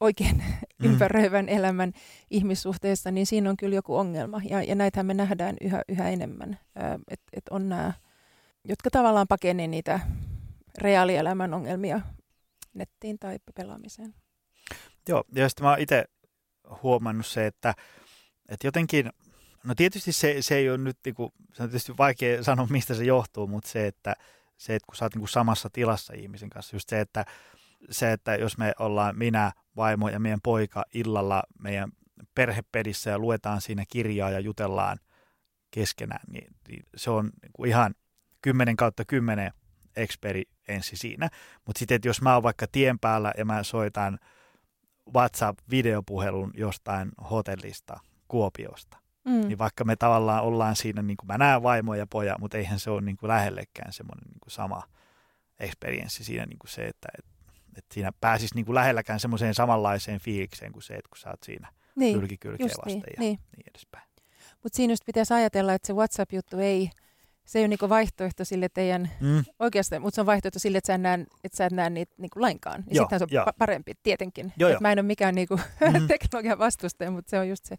[0.00, 0.86] oikein mm.
[0.86, 1.92] ympäröivän elämän
[2.30, 4.40] ihmissuhteista, niin siinä on kyllä joku ongelma.
[4.50, 6.58] Ja, ja näitähän me nähdään yhä, yhä enemmän,
[7.08, 7.92] että et on nämä,
[8.64, 10.00] jotka tavallaan pakenee niitä
[10.78, 12.00] reaalielämän ongelmia
[12.74, 14.14] nettiin tai pelaamiseen.
[15.08, 16.04] Joo, ja sitten mä oon itse
[16.82, 17.74] huomannut se, että,
[18.48, 19.10] että jotenkin–
[19.64, 22.94] No tietysti se, se ei ole nyt, niin kuin, se on tietysti vaikea sanoa, mistä
[22.94, 24.14] se johtuu, mutta se, että,
[24.56, 27.24] se, että kun sä oot niin kuin samassa tilassa ihmisen kanssa, just se, että,
[27.90, 31.92] se, että jos me ollaan minä, vaimo ja meidän poika illalla meidän
[32.34, 34.98] perhepedissä ja luetaan siinä kirjaa ja jutellaan
[35.70, 37.94] keskenään, niin, niin se on niin kuin ihan
[38.42, 39.52] 10 kautta 10
[39.96, 41.28] experienssi siinä.
[41.66, 44.18] Mutta sitten, että jos mä oon vaikka tien päällä ja mä soitan
[45.14, 49.48] WhatsApp-videopuhelun jostain hotellista Kuopiosta, Mm.
[49.48, 52.80] Niin vaikka me tavallaan ollaan siinä, niin kuin mä näen vaimoja ja poja, mutta eihän
[52.80, 54.82] se ole niin kuin lähellekään semmoinen niin kuin sama
[55.58, 57.24] experienssi siinä niin kuin se, että et,
[57.76, 61.42] et siinä pääsisi niin kuin lähelläkään semmoiseen samanlaiseen fiilikseen kuin se, että kun sä oot
[61.42, 64.04] siinä niin, kylki kylkeä vasten niin, ja niin, niin edespäin.
[64.62, 66.90] Mutta siinä just pitäisi ajatella, että se WhatsApp-juttu ei,
[67.44, 69.44] se ei ole niinku vaihtoehto sille teidän, mm.
[69.58, 72.40] oikeasti, mutta se on vaihtoehto sille, että sä, näe, että sä et näe niitä niinku
[72.40, 72.84] lainkaan.
[72.86, 74.52] Ja sittenhän se on pa- parempi, tietenkin.
[74.56, 74.78] Joo, jo.
[74.80, 76.08] Mä en ole mikään niinku mm.
[76.08, 77.76] teknologian vastustaja, mutta se on just se,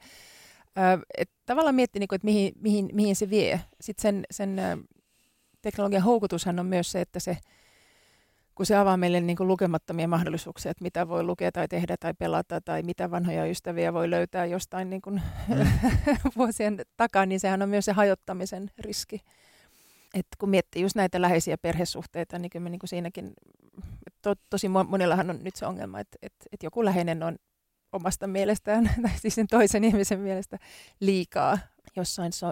[1.18, 3.62] et tavallaan miettii, niin että mihin, mihin, mihin se vie.
[3.82, 4.62] Sitten sen, sen
[5.62, 7.38] teknologian houkutushan on myös se, että se,
[8.56, 12.14] kun se avaa meille niin kuin lukemattomia mahdollisuuksia, että mitä voi lukea tai tehdä tai
[12.14, 15.68] pelata tai mitä vanhoja ystäviä voi löytää jostain niin kuin mm.
[16.38, 19.22] vuosien takaa, niin sehän on myös se hajottamisen riski.
[20.14, 23.34] Et kun miettii just näitä läheisiä perhesuhteita, niin kyllä me niin kuin siinäkin,
[24.22, 27.36] to, tosi monellahan on nyt se ongelma, että, että, että joku läheinen on
[27.92, 30.58] omasta mielestään, tai siis sen toisen ihmisen mielestä
[31.00, 31.58] liikaa
[31.96, 32.52] jossain so, ö,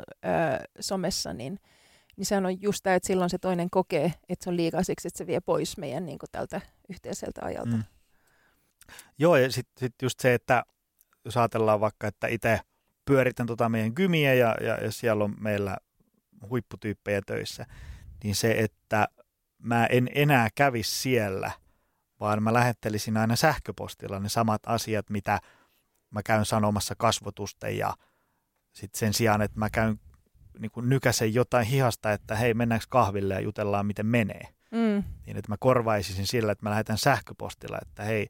[0.80, 1.60] somessa, niin,
[2.20, 5.08] niin sehän on just tämä, että silloin se toinen kokee, että se on liikaa siksi,
[5.08, 7.78] että se vie pois meidän niin kuin tältä yhteiseltä ajalta.
[7.78, 7.84] Mm.
[9.18, 10.64] Joo, ja sitten sit just se, että
[11.26, 12.60] jos ajatellaan vaikka, että itse
[13.06, 15.78] pyöritän tota meidän kymiä ja, ja, ja siellä on meillä
[16.50, 17.66] huipputyyppejä töissä,
[18.24, 19.08] niin se, että
[19.58, 21.52] mä en enää kävisi siellä–
[22.20, 25.40] vaan mä lähettelisin aina sähköpostilla ne samat asiat, mitä
[26.10, 27.94] mä käyn sanomassa kasvotusten ja
[28.72, 30.00] sitten sen sijaan, että mä käyn
[30.60, 34.48] niin kuin nykäsen jotain hihasta, että hei mennäänkö kahville ja jutellaan miten menee.
[34.72, 35.04] Mm.
[35.26, 38.30] Niin että mä korvaisisin sillä, että mä lähetän sähköpostilla, että hei,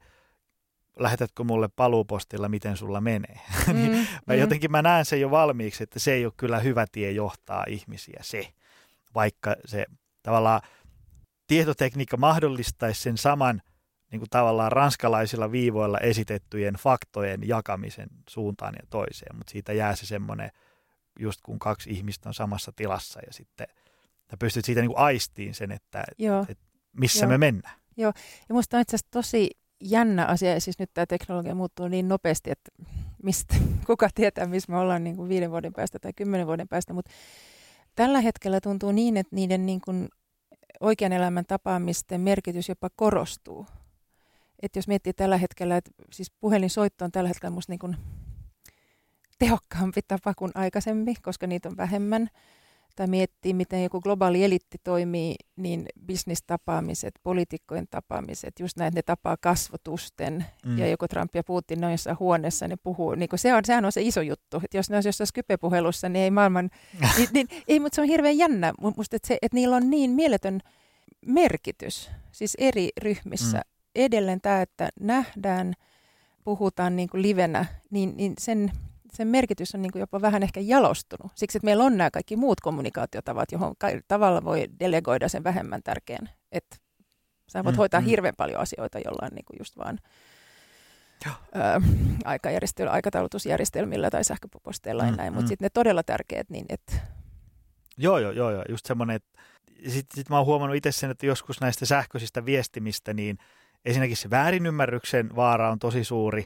[0.99, 3.39] lähetätkö mulle paluupostilla, miten sulla menee.
[3.67, 3.91] Mm, niin
[4.27, 4.39] mä mm.
[4.39, 8.19] jotenkin mä näen sen jo valmiiksi, että se ei ole kyllä hyvä tie johtaa ihmisiä
[8.21, 8.53] se,
[9.15, 9.85] vaikka se
[10.23, 10.61] tavallaan
[11.47, 13.61] tietotekniikka mahdollistaisi sen saman
[14.11, 20.05] niin kuin tavallaan ranskalaisilla viivoilla esitettyjen faktojen jakamisen suuntaan ja toiseen, mutta siitä jää se
[20.05, 20.51] semmoinen,
[21.19, 23.67] just kun kaksi ihmistä on samassa tilassa ja sitten
[24.31, 26.45] ja pystyt siitä niin kuin aistiin sen, että, Joo.
[26.49, 26.65] että
[26.99, 27.29] missä Joo.
[27.29, 27.79] me mennään.
[27.97, 28.13] Joo,
[28.49, 29.49] ja musta on itse asiassa tosi
[29.81, 32.71] jännä asia, siis nyt tämä teknologia muuttuu niin nopeasti, että
[33.23, 33.55] mistä,
[33.87, 37.11] kuka tietää, missä me ollaan niin kuin viiden vuoden päästä tai kymmenen vuoden päästä, mutta
[37.95, 40.07] tällä hetkellä tuntuu niin, että niiden niin kuin
[40.79, 43.65] oikean elämän tapaamisten merkitys jopa korostuu
[44.61, 47.97] että jos miettii tällä hetkellä, että siis puhelinsoitto on tällä hetkellä musta niin kuin
[49.39, 52.29] tehokkaampi tapa kuin aikaisemmin, koska niitä on vähemmän.
[52.95, 59.37] tai miettii, miten joku globaali elitti toimii, niin bisnistapaamiset, poliitikkojen tapaamiset, just näin, ne tapaa
[59.41, 60.77] kasvotusten, mm.
[60.77, 63.91] ja joku Trump ja Putin on jossain huoneessa, ne puhuu, niin se on, sehän on
[63.91, 66.69] se iso juttu, että jos ne olisi jossain Skype-puhelussa, niin ei maailman,
[67.17, 70.11] niin, niin, ei, mutta se on hirveän jännä, musta, että, se, että niillä on niin
[70.11, 70.59] mieletön
[71.25, 73.57] merkitys, siis eri ryhmissä.
[73.57, 73.63] Mm.
[73.95, 75.73] Edelleen tämä, että nähdään,
[76.43, 78.71] puhutaan niin kuin livenä, niin, niin sen
[79.13, 81.31] sen merkitys on niin kuin jopa vähän ehkä jalostunut.
[81.35, 83.75] Siksi, että meillä on nämä kaikki muut kommunikaatiotavat, johon
[84.07, 86.29] tavalla voi delegoida sen vähemmän tärkeän.
[86.51, 86.75] Että
[87.47, 88.05] sä voit mm, hoitaa mm.
[88.05, 89.99] hirveän paljon asioita jollain niin kuin just vaan
[91.25, 91.29] ö,
[92.25, 95.33] aikajärjestelmillä, aikataulutusjärjestelmillä tai sähköposteilla mm, ja näin.
[95.33, 95.47] Mutta mm.
[95.47, 96.93] sitten ne todella tärkeät, niin että...
[97.97, 98.63] Joo, joo, joo, joo.
[98.69, 99.41] Just semmoinen, että
[99.75, 103.37] sitten sit mä oon huomannut itse sen, että joskus näistä sähköisistä viestimistä, niin
[103.85, 106.43] ensinnäkin se väärinymmärryksen vaara on tosi suuri,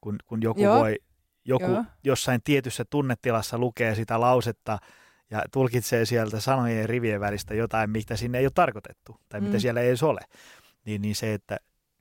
[0.00, 0.78] kun, kun joku Joo.
[0.78, 0.98] voi
[1.44, 1.84] joku Joo.
[2.04, 4.78] jossain tietyssä tunnetilassa lukee sitä lausetta
[5.30, 9.46] ja tulkitsee sieltä sanojen ja rivien välistä jotain, mitä sinne ei ole tarkoitettu tai mm.
[9.46, 10.20] mitä siellä ei edes ole,
[10.84, 11.56] niin, niin se, että,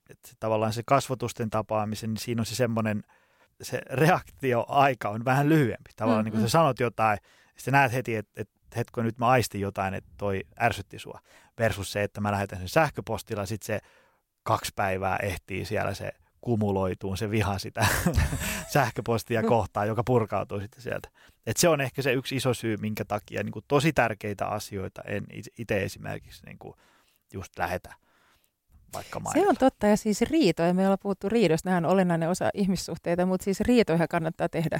[0.09, 3.03] että tavallaan se kasvotusten tapaamisen, niin siinä on se semmoinen,
[3.61, 5.91] se reaktioaika on vähän lyhyempi.
[5.95, 6.45] Tavallaan mm, niin kun mm.
[6.45, 7.17] sä sanot jotain,
[7.57, 11.19] sitten näet heti, että, että hetko nyt mä aistin jotain, että toi ärsytti sua.
[11.59, 13.79] Versus se, että mä lähetän sen sähköpostilla, sitten se
[14.43, 17.87] kaksi päivää ehtii siellä se kumuloituun se viha sitä
[18.73, 21.09] sähköpostia kohtaan, joka purkautuu sitten sieltä.
[21.45, 25.01] Et se on ehkä se yksi iso syy, minkä takia niin kuin tosi tärkeitä asioita
[25.05, 25.25] en
[25.57, 26.75] itse esimerkiksi niin kuin
[27.33, 27.93] just lähetä
[28.93, 29.39] vaikka mailta.
[29.39, 33.25] Se on totta, ja siis riitoja, me ollaan puhuttu riidosta, nämä on olennainen osa ihmissuhteita,
[33.25, 34.79] mutta siis riitoja kannattaa tehdä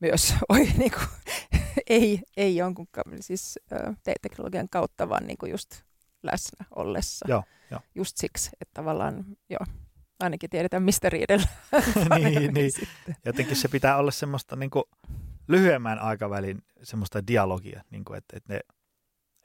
[0.00, 1.08] myös, Oi, niin kuin,
[1.86, 2.86] ei, ei jonkun
[3.20, 3.58] siis,
[4.02, 5.82] te- teknologian kautta, vaan niin kuin just
[6.22, 7.26] läsnä ollessa.
[7.28, 7.80] Joo, jo.
[7.94, 9.66] Just siksi, että tavallaan, joo,
[10.20, 11.46] ainakin tiedetään, mistä riidellä.
[12.18, 12.70] niin, niin.
[13.24, 14.84] Jotenkin se pitää olla semmoista niin kuin
[15.48, 18.60] lyhyemmän aikavälin semmoista dialogia, niin kuin, että, että, ne,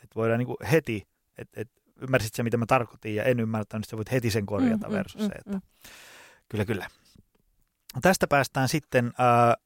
[0.03, 1.07] että voidaan niin kuin heti,
[1.37, 4.45] että, että ymmärsit se, mitä mä tarkoitin, ja en ymmärtänyt, niin sä voit heti sen
[4.45, 5.61] korjata mm, mm versus mm, se, että mm.
[6.49, 6.87] kyllä, kyllä.
[8.01, 9.65] Tästä päästään sitten äh,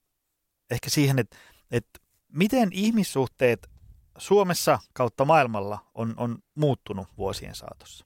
[0.71, 1.37] ehkä siihen, että,
[1.71, 1.99] että
[2.33, 3.69] miten ihmissuhteet
[4.17, 8.05] Suomessa kautta maailmalla on, on muuttunut vuosien saatossa?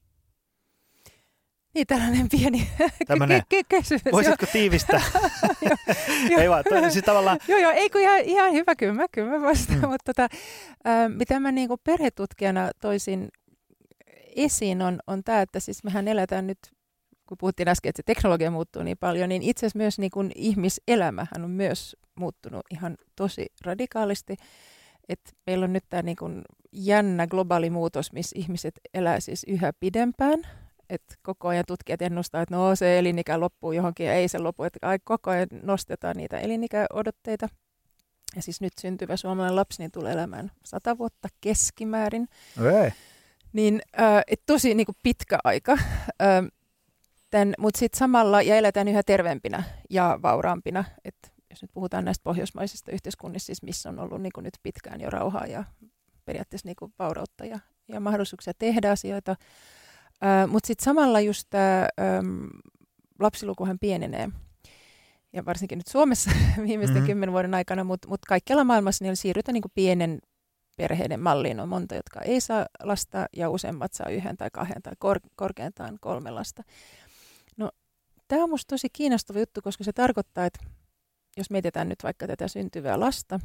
[1.73, 2.67] Niin, tällainen pieni
[3.49, 4.11] ky- kysymys.
[4.11, 5.01] Voisitko tiivistää?
[6.39, 7.37] ei vaan, to, siis tavallaan...
[7.47, 9.89] joo, joo, ei kun ihan, ihan hyvä, kyllä mä, kyllä mä vastaan, mm.
[9.89, 10.23] mutta tota,
[10.87, 13.29] äh, mitä mä niin perhetutkijana toisin
[14.35, 16.57] esiin on, on tämä, että siis mehän eletään nyt,
[17.27, 20.31] kun puhuttiin äsken, että se teknologia muuttuu niin paljon, niin itse asiassa myös niin kuin
[20.35, 24.35] ihmiselämähän on myös muuttunut ihan tosi radikaalisti.
[25.09, 29.73] että meillä on nyt tämä niin kuin jännä globaali muutos, missä ihmiset elää siis yhä
[29.79, 30.41] pidempään–
[30.89, 34.63] että koko ajan tutkijat ennustaa, että no se elinikä loppuu johonkin ja ei se lopu,
[34.63, 37.49] että koko ajan nostetaan niitä elinikäodotteita.
[38.35, 42.27] Ja siis nyt syntyvä suomalainen lapsi niin tulee elämään sata vuotta keskimäärin.
[42.59, 42.91] Okay.
[43.53, 45.71] Niin äh, et tosi niin kuin pitkä aika.
[46.21, 50.83] Äh, Mutta sitten samalla, ja eletään yhä terveempinä ja vauraampina.
[51.05, 55.01] Et jos nyt puhutaan näistä pohjoismaisista yhteiskunnista, siis missä on ollut niin kuin nyt pitkään
[55.01, 55.63] jo rauhaa ja
[56.25, 59.35] periaatteessa niin kuin vaurautta ja, ja mahdollisuuksia tehdä asioita,
[60.47, 61.87] mutta sitten samalla just tämä
[63.19, 64.29] lapsilukuhan pienenee.
[65.33, 66.31] Ja varsinkin nyt Suomessa
[66.67, 67.07] viimeisten mm-hmm.
[67.07, 70.19] kymmenen vuoden aikana, mutta mut kaikkialla maailmassa niin siirrytään niin pienen
[70.77, 71.59] perheiden malliin.
[71.59, 75.97] On monta, jotka ei saa lasta ja useimmat saa yhden tai kahden tai kor- korkeintaan
[76.01, 76.63] kolme lasta.
[77.57, 77.71] No,
[78.27, 80.59] tämä on minusta tosi kiinnostava juttu, koska se tarkoittaa, että
[81.37, 83.39] jos mietitään nyt vaikka tätä syntyvää lasta,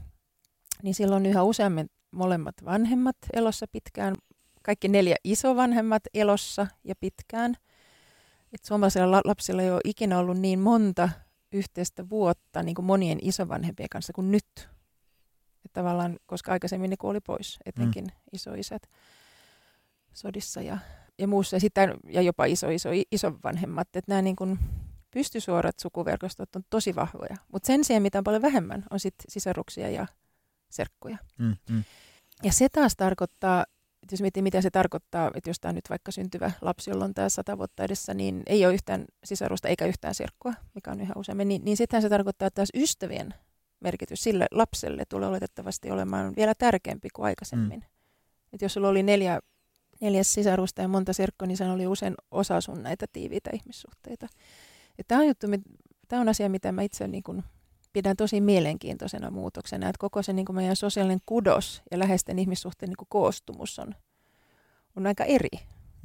[0.82, 4.14] niin silloin yhä useammin molemmat vanhemmat elossa pitkään,
[4.68, 7.56] kaikki neljä isovanhemmat elossa ja pitkään.
[8.52, 11.08] Et suomalaisilla lapsilla ei ole ikinä ollut niin monta
[11.52, 14.68] yhteistä vuotta niin kuin monien isovanhempien kanssa kuin nyt.
[15.64, 18.10] Et tavallaan, koska aikaisemmin ne kuoli pois, etenkin mm.
[18.32, 18.82] isoisät
[20.12, 20.78] sodissa ja,
[21.18, 21.56] ja muussa.
[21.56, 23.88] Ja, sitten, ja jopa iso, iso, isovanhemmat.
[23.96, 24.58] Että nämä niin kuin
[25.10, 27.36] pystysuorat sukuverkostot on tosi vahvoja.
[27.52, 30.06] Mutta sen sijaan, mitä on paljon vähemmän, on sit sisaruksia ja
[30.70, 31.18] serkkuja.
[31.38, 31.84] Mm, mm.
[32.42, 33.64] Ja se taas tarkoittaa
[34.08, 37.14] että jos miettii, mitä se tarkoittaa, että jos tämä nyt vaikka syntyvä lapsi, jolla on
[37.14, 41.12] tämä sata vuotta edessä, niin ei ole yhtään sisarusta eikä yhtään serkkua, mikä on yhä
[41.16, 43.34] useammin, niin, niin sitten se tarkoittaa, että taas ystävien
[43.80, 47.80] merkitys sille lapselle tulee oletettavasti olemaan vielä tärkeämpi kuin aikaisemmin.
[47.80, 47.86] Mm.
[48.52, 49.40] Että jos sulla oli neljä,
[50.00, 54.26] neljäs sisarusta ja monta serkkoa, niin se oli usein osa sun näitä tiiviitä ihmissuhteita.
[55.08, 55.46] Tämä on, juttu,
[56.08, 57.42] tämä on asia, mitä mä itse niin kuin
[57.92, 62.90] pidän tosi mielenkiintoisena muutoksena, että koko se niin kuin meidän sosiaalinen kudos ja läheisten ihmissuhteen
[62.90, 63.94] niin kuin koostumus on,
[64.96, 65.48] on aika eri.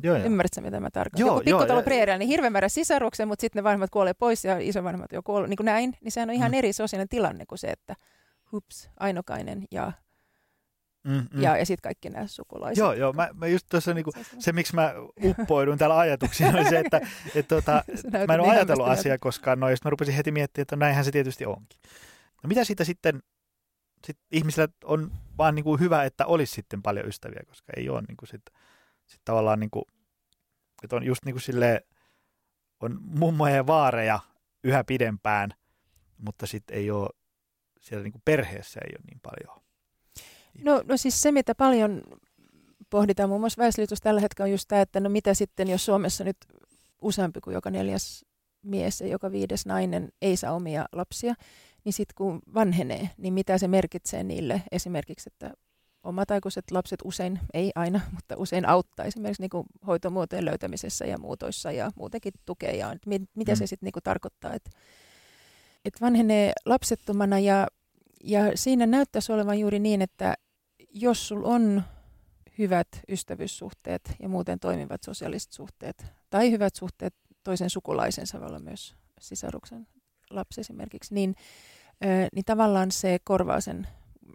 [0.04, 0.26] Joo, joo.
[0.26, 1.28] Ymmärrätkö, mitä mä tarkoitan?
[1.28, 5.12] Joku pikkutalo preeriä, niin hirveän määrä sisaruksia, mutta sitten ne vanhemmat kuolee pois ja isovanhemmat
[5.12, 6.58] jo kuolee, niin kuin näin, niin sehän on ihan mm.
[6.58, 7.96] eri sosiaalinen tilanne kuin se, että
[8.52, 9.92] hups, ainokainen ja
[11.04, 11.42] Mm, mm.
[11.42, 12.78] Ja, ja sitten kaikki nämä sukulaiset.
[12.78, 13.14] Joo, joo.
[13.14, 14.94] Mä, mä just tuossa niinku, se, miksi mä
[15.24, 17.02] uppoidun täällä ajatuksiin, on se, että
[17.36, 17.84] et, tota,
[18.28, 21.46] mä en ole ajatellut asiaa koskaan noin, mä rupesin heti miettimään, että näinhän se tietysti
[21.46, 21.80] onkin.
[22.44, 23.24] No mitä siitä sitten,
[24.08, 28.26] sit ihmisillä on vaan niinku hyvä, että olisi sitten paljon ystäviä, koska ei ole niinku
[28.26, 28.42] sit,
[29.06, 29.88] sit tavallaan, niinku,
[30.84, 31.82] että on just niinku silleen,
[32.80, 34.20] on mummoja ja vaareja
[34.64, 35.54] yhä pidempään,
[36.18, 37.10] mutta sitten ei ole,
[37.82, 39.63] siellä niinku perheessä ei ole niin paljon
[40.62, 42.02] No, no siis se, mitä paljon
[42.90, 46.24] pohditaan muun muassa väestöliitos tällä hetkellä on just tämä, että no mitä sitten, jos Suomessa
[46.24, 46.38] nyt
[47.02, 48.26] useampi kuin joka neljäs
[48.64, 51.34] mies ja joka viides nainen ei saa omia lapsia,
[51.86, 55.54] niin sitten kun vanhenee, niin mitä se merkitsee niille esimerkiksi, että
[56.04, 61.72] omataikuiset lapset usein, ei aina, mutta usein auttaa esimerkiksi niin kuin hoitomuotojen löytämisessä ja muutoissa
[61.72, 62.72] ja muutenkin tukea.
[62.72, 63.56] Ja mit, mitä mm.
[63.56, 64.70] se sitten niin tarkoittaa, että,
[65.86, 67.68] että vanhenee lapsettomana ja,
[68.24, 70.36] ja siinä näyttäisi olevan juuri niin, että
[70.94, 71.84] jos sulla on
[72.58, 78.96] hyvät ystävyyssuhteet ja muuten toimivat sosiaaliset suhteet tai hyvät suhteet toisen sukulaisensa, voi olla myös
[79.20, 79.88] sisaruksen
[80.30, 81.36] lapsi esimerkiksi, niin,
[82.36, 83.88] niin tavallaan se korvaa sen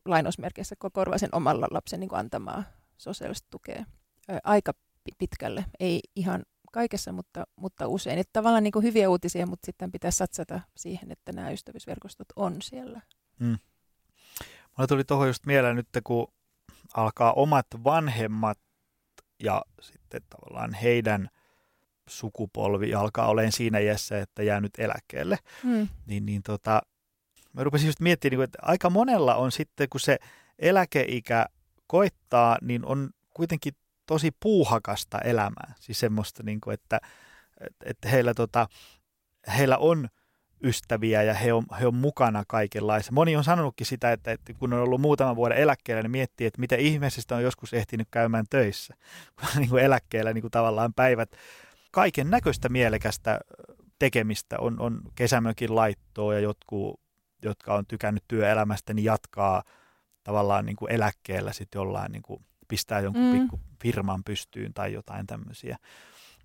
[0.04, 2.64] lainausmerkeissä korvaa sen omalla lapsen niin antamaa
[2.98, 3.84] sosiaalista tukea
[4.44, 4.72] aika
[5.18, 8.18] pitkälle, ei ihan kaikessa, mutta, mutta usein.
[8.18, 13.00] Että tavallaan niin hyviä uutisia, mutta sitten pitää satsata siihen, että nämä ystävyysverkostot on siellä.
[13.40, 13.58] Hmm.
[14.78, 16.32] Mulla tuli tuohon just mieleen nyt, kun
[16.94, 18.58] alkaa omat vanhemmat
[19.42, 21.28] ja sitten tavallaan heidän
[22.08, 25.88] sukupolvi alkaa olemaan siinä iässä, että jää nyt eläkkeelle, hmm.
[26.06, 26.82] niin, niin tota,
[27.52, 30.18] mä rupesin just miettimään, niin että aika monella on sitten, kun se
[30.58, 31.46] eläkeikä
[31.86, 33.72] koittaa, niin on kuitenkin
[34.06, 35.74] tosi puuhakasta elämää.
[35.80, 37.00] Siis semmoista, niin kuin, että,
[37.84, 38.68] että heillä, tota,
[39.56, 40.08] heillä on
[40.62, 43.12] ystäviä ja he on, he on mukana kaikenlaissa.
[43.12, 46.60] Moni on sanonutkin sitä, että, että kun on ollut muutaman vuoden eläkkeellä, niin miettii, että
[46.60, 48.94] miten ihmisistä on joskus ehtinyt käymään töissä.
[49.58, 51.30] niin kuin eläkkeellä niin kuin tavallaan päivät
[51.90, 53.40] kaiken näköistä mielekästä
[53.98, 57.00] tekemistä on, on kesämökin laittoa ja jotkut,
[57.42, 59.62] jotka on tykännyt työelämästä, niin jatkaa
[60.24, 63.32] tavallaan niin kuin eläkkeellä sitten jollain niin kuin pistää jonkun mm.
[63.32, 65.76] pikku firman pystyyn tai jotain tämmöisiä.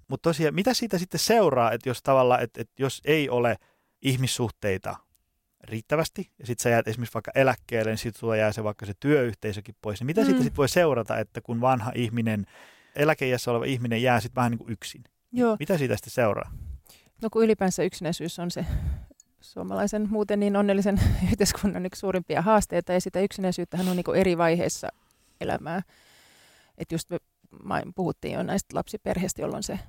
[0.08, 3.56] Mutta tosiaan, mitä siitä sitten seuraa, että jos tavallaan, että, että jos ei ole–
[4.04, 4.96] ihmissuhteita
[5.64, 8.94] riittävästi, ja sitten sä jäät esimerkiksi vaikka eläkkeelle, niin sitten sulla jää se vaikka se
[9.00, 10.26] työyhteisökin pois, niin mitä mm.
[10.26, 12.46] siitä sitten voi seurata, että kun vanha ihminen,
[12.96, 15.04] eläkeijässä oleva ihminen jää sitten vähän niin kuin yksin?
[15.32, 15.58] Joo.
[15.60, 16.52] Mitä siitä sitten seuraa?
[17.22, 18.66] No kun ylipäänsä yksinäisyys on se
[19.42, 21.02] suomalaisen muuten niin onnellisen
[21.32, 24.90] yhteiskunnan yksi suurimpia haasteita, ja sitä yksinäisyyttähän on niin eri vaiheissa
[25.42, 25.82] elämää.
[26.78, 27.20] Että just me
[27.96, 29.80] puhuttiin jo näistä lapsiperheistä, jolloin se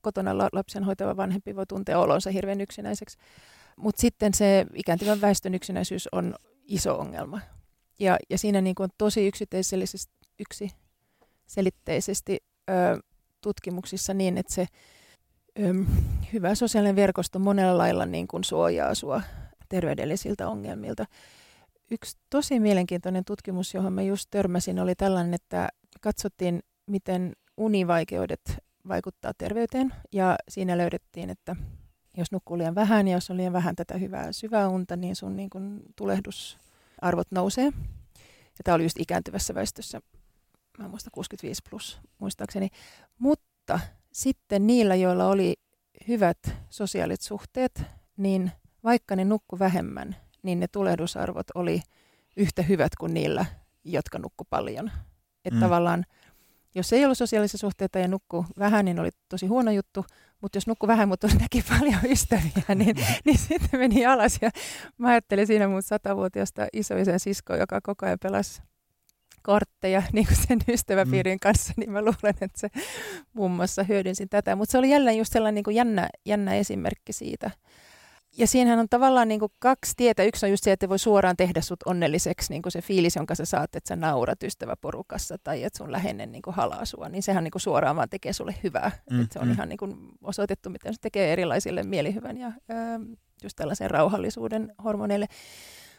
[0.00, 3.18] kotona lapsen hoitava vanhempi voi tuntea olonsa hirveän yksinäiseksi.
[3.76, 6.34] Mutta sitten se ikääntyvän väestön yksinäisyys on
[6.64, 7.40] iso ongelma.
[7.98, 9.30] Ja, ja siinä niin kuin tosi
[10.38, 12.38] yksiselitteisesti
[12.70, 12.72] ö,
[13.40, 14.66] tutkimuksissa niin, että se
[15.58, 15.74] ö,
[16.32, 19.22] hyvä sosiaalinen verkosto monella lailla niin kuin suojaa sua
[19.68, 21.04] terveydellisiltä ongelmilta.
[21.90, 25.68] Yksi tosi mielenkiintoinen tutkimus, johon mä just törmäsin, oli tällainen, että
[26.00, 29.94] katsottiin, miten univaikeudet vaikuttaa terveyteen.
[30.12, 31.56] Ja siinä löydettiin, että
[32.16, 35.36] jos nukkuu liian vähän ja jos on liian vähän tätä hyvää syvää unta, niin sun
[35.36, 37.72] niin kun tulehdusarvot nousee.
[38.58, 40.00] Ja tämä oli just ikääntyvässä väestössä,
[40.78, 42.68] mä muistan 65 plus muistaakseni.
[43.18, 43.80] Mutta
[44.12, 45.54] sitten niillä, joilla oli
[46.08, 46.38] hyvät
[46.70, 47.82] sosiaaliset suhteet,
[48.16, 48.52] niin
[48.84, 51.82] vaikka ne nukku vähemmän, niin ne tulehdusarvot oli
[52.36, 53.46] yhtä hyvät kuin niillä,
[53.84, 54.90] jotka nukku paljon.
[55.44, 55.60] Että mm.
[55.60, 56.04] tavallaan
[56.78, 60.06] jos ei ollut sosiaalisia suhteita ja nukku vähän, niin oli tosi huono juttu,
[60.40, 64.38] mutta jos nukku vähän, mutta näki paljon ystäviä, niin, niin sitten meni alas.
[64.42, 64.50] Ja
[64.98, 68.62] mä ajattelin siinä mun satavuotiaasta isoisen siskoa, joka koko ajan pelasi
[69.42, 71.40] kortteja niin kuin sen ystäväpiirin mm.
[71.42, 72.68] kanssa, niin mä luulen, että se
[73.32, 74.56] muun muassa hyödynsin tätä.
[74.56, 77.50] Mutta se oli jälleen just sellainen niin kuin jännä, jännä esimerkki siitä,
[78.38, 80.22] ja siinähän on tavallaan niin kuin kaksi tietä.
[80.22, 83.34] Yksi on just se, että voi suoraan tehdä sut onnelliseksi, niin kuin se fiilis, jonka
[83.34, 87.22] sä saat, että sä naurat ystäväporukassa tai että sun läheinen niin kuin halaa sua, niin
[87.22, 88.90] sehän niin kuin suoraan vaan tekee sulle hyvää.
[89.10, 89.52] Mm, että se on mm.
[89.52, 93.00] ihan niin kuin osoitettu, miten se tekee erilaisille mielihyvän ja ää,
[93.42, 95.26] just tällaisen rauhallisuuden hormoneille.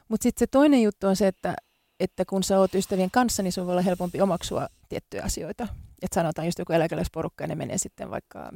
[0.07, 1.55] Mutta sitten se toinen juttu on se, että,
[1.99, 5.67] että kun sä oot ystävien kanssa, niin sun voi olla helpompi omaksua tiettyjä asioita.
[6.01, 8.51] Että sanotaan just joku eläkeläisporukka ja ne menee sitten vaikka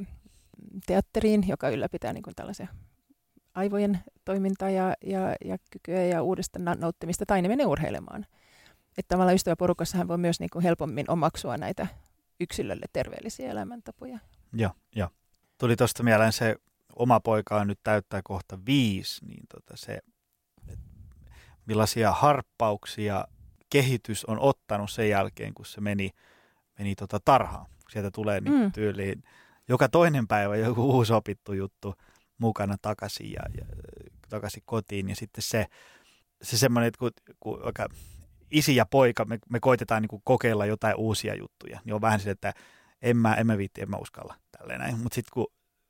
[0.86, 2.66] teatteriin, joka ylläpitää niin kuin tällaisia
[3.54, 8.26] aivojen toimintaa ja, ja, ja kykyä ja uudesta nauttimista, tai ne menee urheilemaan.
[8.98, 11.86] Että tavallaan ystäväporukassa hän voi myös niin kuin helpommin omaksua näitä
[12.40, 14.18] yksilölle terveellisiä elämäntapoja.
[14.52, 15.08] Joo, joo.
[15.58, 16.56] Tuli tuosta mieleen se,
[16.96, 20.00] oma poika on nyt täyttää kohta viisi, niin tota se,
[21.66, 23.24] millaisia harppauksia
[23.70, 26.10] kehitys on ottanut sen jälkeen, kun se meni,
[26.78, 27.66] meni tota tarhaan.
[27.90, 28.72] Sieltä tulee niin mm.
[28.72, 29.22] tyyliin
[29.68, 31.94] joka toinen päivä joku uusi opittu juttu
[32.38, 33.64] mukana takaisin ja, ja
[34.28, 35.08] takaisin kotiin.
[35.08, 35.66] Ja sitten se,
[36.42, 37.10] se semmoinen, että kun,
[37.40, 37.58] kun
[38.50, 42.30] isi ja poika, me, me koitetaan niin kokeilla jotain uusia juttuja, niin on vähän se,
[42.30, 42.52] että
[43.02, 44.98] en mä, en mä viitti, en mä uskalla tälleen näin.
[44.98, 45.46] Mutta sitten kun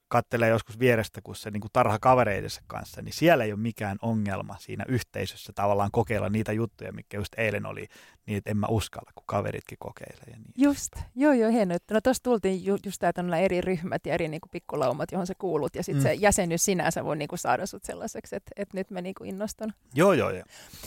[0.08, 3.98] kattelee joskus vierestä, kun se niin kuin tarha kavereidensa kanssa, niin siellä ei ole mikään
[4.02, 7.86] ongelma siinä yhteisössä tavallaan kokeilla niitä juttuja, mikä just eilen oli,
[8.26, 10.24] niin että en mä uskalla, kun kaveritkin kokeilee.
[10.26, 10.52] Ja niin.
[10.56, 11.76] Just, joo joo, hienoa.
[11.90, 15.34] No tuossa tultiin ju, just tämä eri ryhmät ja eri niin kuin pikkulaumat, johon sä
[15.38, 16.08] kuulut, ja sitten mm.
[16.08, 19.30] se jäsenyys sinänsä voi niin kuin saada sut sellaiseksi, että, että nyt mä niin kuin
[19.30, 19.72] innostun.
[19.94, 20.44] Joo, joo, joo.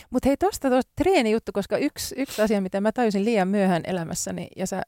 [0.10, 4.48] Mutta hei, tuosta tuosta treenijuttu, koska yksi, yksi asia, mitä mä tajusin liian myöhään elämässäni,
[4.56, 4.82] ja sä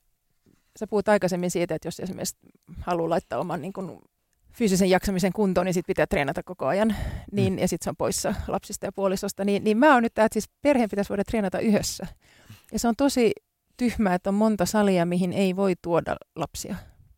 [0.80, 2.38] sä puhut aikaisemmin siitä, että jos esimerkiksi
[2.82, 4.00] haluaa laittaa oman niin kuin,
[4.60, 6.96] fyysisen jaksamisen kuntoon, niin sit pitää treenata koko ajan,
[7.32, 7.60] niin, mm.
[7.60, 10.50] ja sitten se on poissa lapsista ja puolisosta, niin, niin mä oon nyt, että siis
[10.62, 12.08] perheen pitäisi voida treenata yhdessä.
[12.72, 13.32] Ja se on tosi
[13.78, 16.76] tyhmää, että on monta salia, mihin ei voi tuoda lapsia.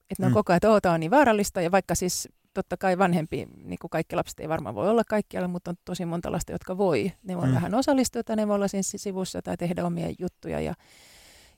[0.09, 0.33] Että ne on mm.
[0.33, 4.15] koko ajan, että on niin vaarallista, ja vaikka siis totta kai vanhempi, niin kuin kaikki
[4.15, 7.11] lapset ei varmaan voi olla kaikkialla, mutta on tosi monta lasta, jotka voi.
[7.23, 7.53] Ne voi mm.
[7.53, 10.59] vähän osallistua tai ne voi olla siinä sivussa tai tehdä omia juttuja.
[10.59, 10.73] Ja,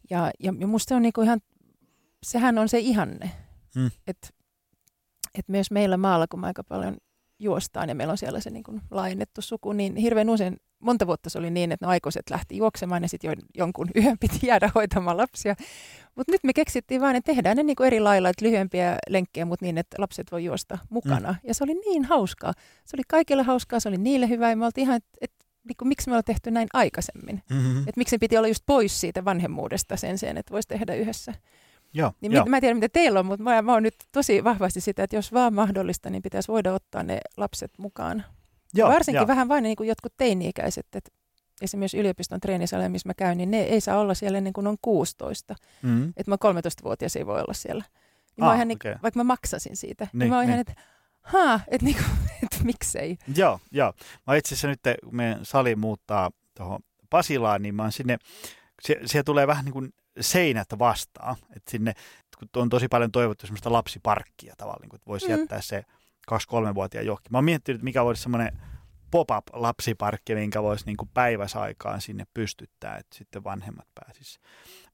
[0.10, 1.40] ja, ja, ja musta se on niin kuin ihan,
[2.24, 3.32] sehän on se ihanne.
[3.76, 3.92] Mm.
[4.08, 4.28] Että
[5.40, 6.98] että myös meillä maalla, kun aika paljon
[7.40, 11.30] juostaan ja meillä on siellä se niin kuin laajennettu suku, niin hirveän usein, monta vuotta
[11.30, 15.18] se oli niin, että no aikuiset lähti juoksemaan ja sitten jonkun yhden piti jäädä hoitamaan
[15.18, 15.56] lapsia.
[16.16, 19.46] Mutta nyt me keksittiin vain, että tehdään ne niin kuin eri lailla, että lyhyempiä lenkkejä,
[19.46, 21.32] mutta niin, että lapset voi juosta mukana.
[21.32, 21.38] Mm.
[21.44, 22.54] Ja se oli niin hauskaa.
[22.86, 25.32] Se oli kaikille hauskaa, se oli niille hyvä ja me oltiin ihan, että et,
[25.68, 27.42] niin kuin, miksi me ollaan tehty näin aikaisemmin.
[27.50, 27.80] Mm-hmm.
[27.80, 31.34] Että miksi piti olla just pois siitä vanhemmuudesta sen sijaan, että voisi tehdä yhdessä.
[31.94, 32.46] Joo, niin jo.
[32.46, 35.16] Mä en tiedä, mitä teillä on, mutta mä, mä oon nyt tosi vahvasti sitä, että
[35.16, 38.24] jos vaan mahdollista, niin pitäisi voida ottaa ne lapset mukaan.
[38.74, 39.28] Joo, Varsinkin jo.
[39.28, 41.12] vähän vain niin kuin jotkut teini-ikäiset, että
[41.62, 44.78] esimerkiksi yliopiston treenisalja, missä mä käyn, niin ne ei saa olla siellä niin kuin on
[44.82, 45.56] 16.
[45.82, 46.10] Mm.
[46.18, 47.84] Että mä 13-vuotias ei voi olla siellä.
[48.38, 48.96] Niin ah, mä ihan niin, okay.
[49.04, 50.50] vaikka mä maksasin siitä, niin, niin mä oon niin.
[50.50, 50.74] ihan, että
[51.22, 52.04] haa, että niinku,
[52.44, 53.18] et miksei.
[53.36, 53.94] Joo, joo.
[54.28, 56.80] Mä itse asiassa nyt, kun meidän sali muuttaa tuohon
[57.10, 58.18] Pasilaan, niin mä oon sinne,
[58.88, 61.36] se, siellä tulee vähän niin kuin seinät vastaan.
[61.56, 61.94] Että sinne
[62.40, 65.32] kun on tosi paljon toivottu semmoista lapsiparkkia tavallaan, niin että voisi mm.
[65.32, 65.84] jättää se
[66.32, 67.32] 2-3-vuotiaan johonkin.
[67.32, 68.60] Mä oon miettinyt, että mikä voisi semmoinen
[69.12, 74.40] pop-up lapsiparkki, minkä voisi niin päiväsaikaan sinne pystyttää, että sitten vanhemmat pääsis,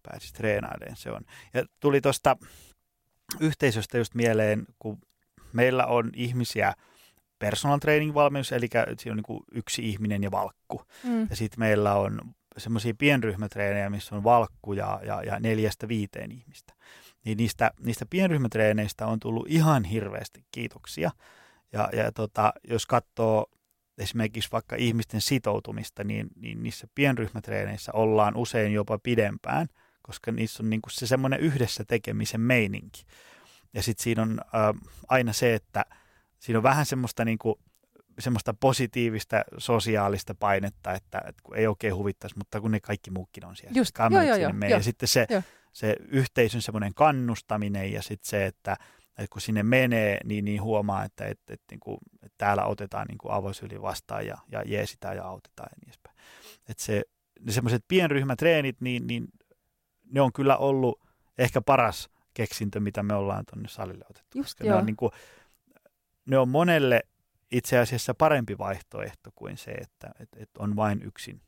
[0.04, 0.98] pääsis treenailemaan.
[0.98, 1.22] Se on.
[1.54, 2.38] Ja tuli tuosta
[3.40, 5.02] yhteisöstä just mieleen, kun
[5.54, 6.74] meillä on ihmisiä,
[7.40, 8.68] personal training valmennus, eli
[8.98, 10.82] siinä on niin yksi ihminen ja valkku.
[11.04, 11.28] Mm.
[11.30, 12.20] Ja sitten meillä on
[12.60, 16.74] semmoisia pienryhmätreenejä, missä on valkku ja, ja, ja neljästä viiteen ihmistä.
[17.26, 21.12] Niin niistä, niistä pienryhmätreeneistä on tullut ihan hirveästi kiitoksia.
[21.74, 23.46] Ja, ja tota, jos katsoo
[23.98, 29.68] esimerkiksi vaikka ihmisten sitoutumista, niin, niin niissä pienryhmätreeneissä ollaan usein jopa pidempään,
[30.02, 33.04] koska niissä on niin kuin se semmoinen yhdessä tekemisen meininki.
[33.74, 35.86] Ja sitten siinä on äh, aina se, että
[36.40, 37.56] siinä on vähän semmoista niin kuin
[38.20, 43.46] semmoista positiivista sosiaalista painetta, että, että kun ei oikein huvittaisi, mutta kun ne kaikki muukin
[43.46, 43.78] on siellä.
[43.78, 45.28] Just, joo, joo, joo, joo, Ja sitten se,
[45.74, 48.78] se yhteisön semmoinen kannustaminen ja sitten se, että,
[49.10, 53.08] että kun sinne menee, niin, niin huomaa, että, että, että, niin kuin, että täällä otetaan
[53.08, 56.16] niin kuin avosyli vastaan ja, ja jeesitään ja autetaan ja niin edespäin.
[56.70, 57.04] Että se,
[57.40, 59.28] ne semmoiset pienryhmätreenit, niin, niin
[60.12, 61.02] ne on kyllä ollut
[61.38, 64.38] ehkä paras keksintö, mitä me ollaan tuonne salille otettu.
[64.38, 65.12] Just, koska ne on, niin kuin,
[66.26, 67.04] ne on monelle
[67.52, 71.42] itse asiassa parempi vaihtoehto kuin se, että, että, että on vain yksin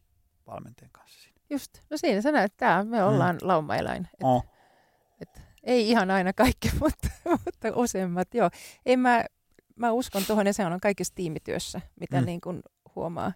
[0.48, 1.42] valmentajan kanssa siinä.
[1.50, 3.08] Just, no siinä sä näet, että me mm.
[3.08, 3.48] ollaan mm.
[3.48, 4.08] laumaeläin.
[4.14, 4.46] Et, oh.
[5.22, 8.50] et, ei ihan aina kaikki, mutta, mutta useimmat, joo.
[8.86, 9.24] Ei mä,
[9.76, 12.26] mä uskon tuohon, ja se on kaikissa tiimityössä, mitä mm.
[12.26, 12.62] niin kuin
[12.96, 13.34] huomaa.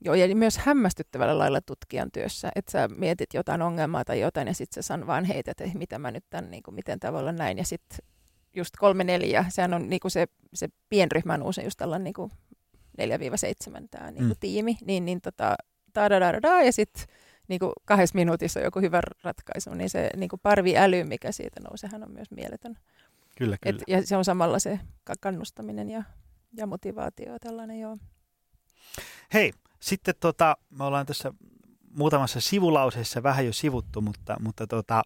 [0.00, 4.54] Joo, ja myös hämmästyttävällä lailla tutkijan työssä, että sä mietit jotain ongelmaa tai jotain, ja
[4.54, 7.58] sitten sä san vaan heität, että mitä mä nyt tämän, niin kuin, miten tavalla näin,
[7.58, 7.98] ja sitten
[8.56, 12.30] just kolme neljä, sehän on niinku se, se pienryhmä on usein just tällainen niinku
[12.98, 14.40] neljä viiva seitsemän tämä niinku mm.
[14.40, 15.56] tiimi, niin, niin tota,
[15.94, 17.04] da ja sitten
[17.48, 22.12] niinku kahdessa minuutissa joku hyvä ratkaisu, niin se niinku parviäly, mikä siitä nousee, hän on
[22.12, 22.78] myös mieletön.
[23.38, 23.76] Kyllä, kyllä.
[23.76, 24.80] Et, ja se on samalla se
[25.20, 26.02] kannustaminen ja,
[26.56, 27.96] ja motivaatio tällainen, joo.
[29.34, 31.32] Hei, sitten tota, me ollaan tässä
[31.90, 35.02] muutamassa sivulauseessa vähän jo sivuttu, mutta, mutta tota,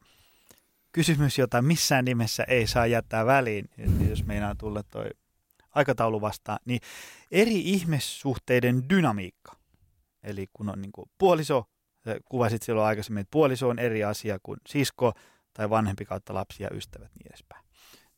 [0.92, 3.70] kysymys, jota missään nimessä ei saa jättää väliin,
[4.08, 5.10] jos meinaa tulla toi
[5.74, 6.80] aikataulu vastaan, niin
[7.30, 9.56] eri ihmissuhteiden dynamiikka.
[10.22, 11.64] Eli kun on niin puoliso,
[12.24, 15.12] kuvasit silloin aikaisemmin, että puoliso on eri asia kuin sisko
[15.54, 17.64] tai vanhempi kautta lapsi ja ystävät niin edespäin.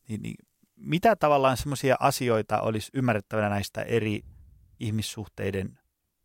[0.07, 0.35] Niin, niin
[0.75, 4.21] mitä tavallaan semmoisia asioita olisi ymmärrettävänä näistä eri
[4.79, 5.79] ihmissuhteiden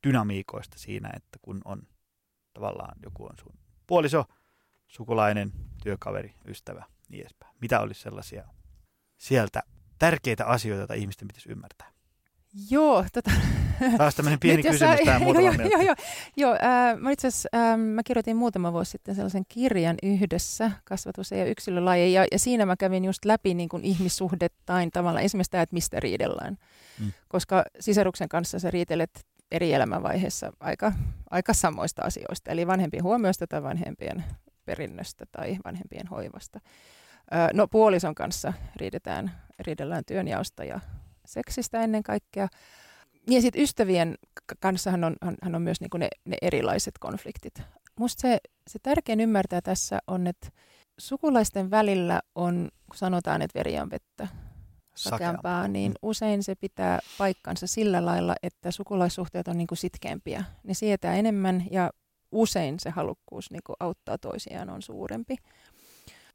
[0.06, 1.82] dynamiikoista siinä, että kun on
[2.52, 4.24] tavallaan joku on sun puoliso,
[4.86, 5.52] sukulainen,
[5.88, 7.54] työkaveri, ystävä, niin edespäin.
[7.60, 8.44] Mitä olisi sellaisia
[9.18, 9.62] sieltä
[9.98, 11.92] tärkeitä asioita, joita ihmisten pitäisi ymmärtää?
[12.70, 13.30] Joo, tota...
[13.98, 15.94] Taas tämmöinen pieni kysymys tähän joo, joo, joo, joo,
[16.36, 21.30] joo äh, mä itse asiassa, äh, mä kirjoitin muutama vuosi sitten sellaisen kirjan yhdessä, kasvatus
[21.30, 25.62] ja yksilölaji, ja, ja siinä mä kävin just läpi niin kuin ihmissuhdettain tavallaan esimerkiksi tämä,
[25.62, 26.58] että mistä riidellään.
[27.00, 27.12] Mm.
[27.28, 30.92] Koska sisaruksen kanssa sä riitelet eri elämänvaiheessa aika,
[31.30, 34.24] aika samoista asioista, eli vanhempien huomioista tai vanhempien
[34.68, 36.60] perinnöstä tai vanhempien hoivasta.
[37.54, 40.80] No puolison kanssa riidetään, riidellään työnjaosta ja
[41.26, 42.48] seksistä ennen kaikkea.
[43.30, 44.14] Ja sitten ystävien
[44.60, 47.62] kanssahan on, on, on myös niinku ne, ne erilaiset konfliktit.
[47.98, 48.38] Musta se,
[48.68, 50.48] se tärkein ymmärtää tässä on, että
[50.98, 54.28] sukulaisten välillä on, kun sanotaan, että veri on vettä
[54.94, 55.96] sakeampaa, niin mm.
[56.02, 60.44] usein se pitää paikkansa sillä lailla, että sukulaissuhteet on niinku sitkeämpiä.
[60.62, 61.90] Ne sietää enemmän ja
[62.32, 65.36] usein se halukkuus niinku auttaa toisiaan on suurempi.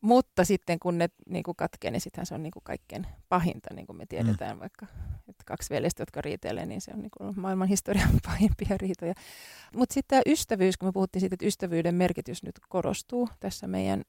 [0.02, 3.74] Mutta sitten kun ne niin kuin katkee, niin sittenhän se on niin kuin kaikkein pahinta,
[3.74, 4.60] niin kuin me tiedetään mm.
[4.60, 4.86] vaikka,
[5.28, 9.14] että kaksi veljestä, jotka riitelee, niin se on niin kuin maailman historian pahimpia riitoja.
[9.76, 14.04] Mutta sitten tämä ystävyys, kun me puhuttiin siitä, että ystävyyden merkitys nyt korostuu tässä meidän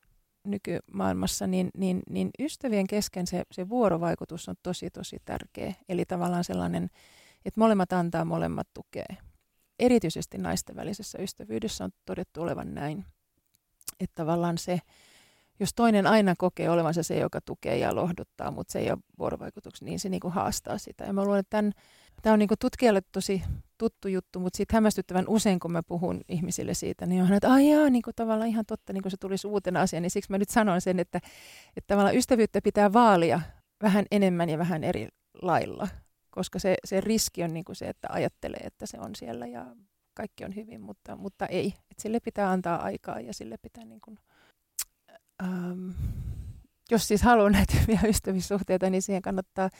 [0.44, 5.74] nykymaailmassa, niin, niin, niin ystävien kesken se, se vuorovaikutus on tosi, tosi tärkeä.
[5.88, 6.90] Eli tavallaan sellainen,
[7.44, 9.06] että molemmat antaa, molemmat tukee.
[9.78, 13.04] Erityisesti naisten välisessä ystävyydessä on todettu olevan näin.
[14.00, 14.80] Että tavallaan se,
[15.60, 19.84] jos toinen aina kokee olevansa se, joka tukee ja lohduttaa, mutta se ei ole vuorovaikutuksessa,
[19.84, 21.04] niin se niin kuin haastaa sitä.
[21.04, 21.62] Ja mä luulen, että
[22.22, 23.42] tämä on niin kuin tutkijalle tosi
[23.78, 27.70] tuttu juttu, mutta sitten hämmästyttävän usein, kun mä puhun ihmisille siitä, niin on, että ai
[27.70, 30.38] jaa, niin kuin tavallaan ihan totta, niin kuin se tulisi uutena asia, niin siksi mä
[30.38, 31.20] nyt sanon sen, että,
[31.76, 33.40] että tavallaan ystävyyttä pitää vaalia
[33.82, 35.08] vähän enemmän ja vähän eri
[35.42, 35.88] lailla,
[36.34, 39.76] koska se, se riski on niin kuin se, että ajattelee, että se on siellä ja
[40.14, 41.74] kaikki on hyvin, mutta, mutta ei.
[41.90, 44.18] Et sille pitää antaa aikaa ja sille pitää niin kuin
[45.42, 45.90] ähm,
[46.90, 49.70] jos siis haluaa näitä hyviä ystävyyssuhteita, niin siihen kannattaa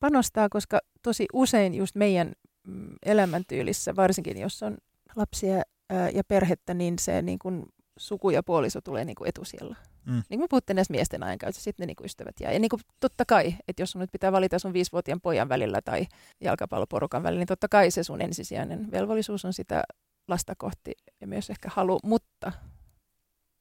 [0.00, 2.32] panostaa, koska tosi usein just meidän
[2.66, 4.78] mm, elämäntyylissä, varsinkin jos on
[5.16, 7.66] lapsia ää, ja perhettä, niin se niin kun
[7.98, 9.76] suku ja puoliso tulee niin kuin etusijalla.
[10.08, 10.14] Mm.
[10.14, 12.52] Niin kuin me puhutte näistä miesten ajankäytössä, sitten ne niin kuin ystävät jää.
[12.52, 15.82] Ja niin kuin totta kai, että jos sun nyt pitää valita sun viisivuotiaan pojan välillä
[15.82, 16.06] tai
[16.40, 19.82] jalkapalloporukan välillä, niin totta kai se sun ensisijainen velvollisuus on sitä
[20.28, 22.52] lasta kohti ja myös ehkä halu, mutta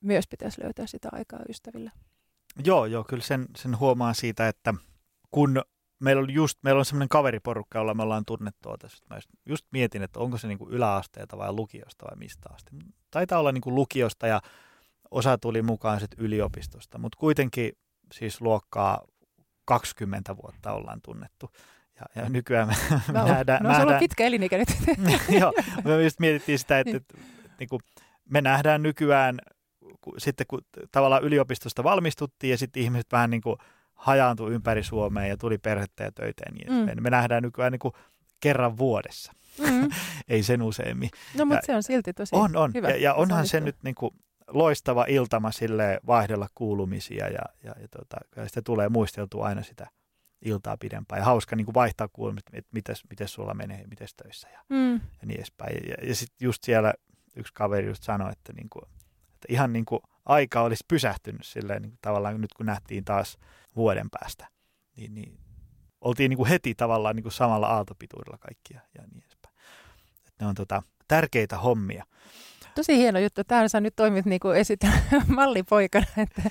[0.02, 1.92] myös pitäisi löytää sitä aikaa ystäville.
[2.66, 4.74] Joo, joo, kyllä sen, sen huomaa siitä, että
[5.32, 5.62] kun
[6.00, 9.06] meillä on just, meillä on semmoinen kaveriporukka, jolla me ollaan tunnettu tässä.
[9.10, 12.72] Mä just, just mietin, että onko se niin kuin yläasteelta vai lukiosta vai mistä asti.
[13.12, 14.42] Taitaa olla niin kuin lukiosta ja
[15.12, 17.72] osa tuli mukaan sitten yliopistosta, mutta kuitenkin
[18.14, 19.04] siis luokkaa
[19.66, 21.52] 20 vuotta ollaan tunnettu.
[22.00, 22.74] Ja, ja nykyään me,
[23.20, 23.64] no, nähdään...
[23.64, 24.68] No, sulla on pitkä elinikä nyt.
[25.40, 25.54] joo,
[25.84, 27.80] me just mietittiin sitä, että, että, että niin kuin
[28.30, 29.40] me nähdään nykyään
[30.18, 33.58] sitten kun tavallaan yliopistosta valmistuttiin ja sitten ihmiset vähän niin kuin
[33.94, 37.04] hajaantui ympäri Suomea ja tuli perhettä ja töitä ja niin Mm.
[37.04, 37.94] Me nähdään nykyään niin kuin
[38.40, 39.90] kerran vuodessa, mm.
[40.28, 41.10] ei sen useimmin.
[41.38, 42.72] No mutta se on silti tosi on, on.
[42.74, 42.90] hyvä.
[42.90, 44.12] Ja, ja onhan se nyt niin kuin
[44.48, 48.18] loistava iltama sille vaihdella kuulumisia ja, ja, ja tota,
[48.48, 49.88] sitä tulee muisteltua aina sitä
[50.42, 52.70] iltaa pidempään ja hauska niin kuin vaihtaa kuulumista, että
[53.10, 54.94] miten, sulla menee ja miten töissä ja, mm.
[54.94, 55.76] ja niin edespäin.
[55.76, 56.94] Ja, ja, ja sitten just siellä
[57.36, 58.84] yksi kaveri just sanoi, että niin kuin,
[59.34, 63.38] että ihan niin kuin aika olisi pysähtynyt silleen niin kuin tavallaan nyt kun nähtiin taas
[63.76, 64.48] vuoden päästä,
[64.96, 65.38] niin, niin
[66.02, 69.56] oltiin niin kuin heti tavallaan niin kuin samalla aaltopituudella kaikkia ja niin edespäin.
[70.28, 72.04] Että ne on tota, tärkeitä hommia.
[72.78, 73.44] Tosi hieno juttu.
[73.44, 74.98] Täällä sä nyt toimit niin kuin esitellä
[75.36, 76.42] mallipoikana, että,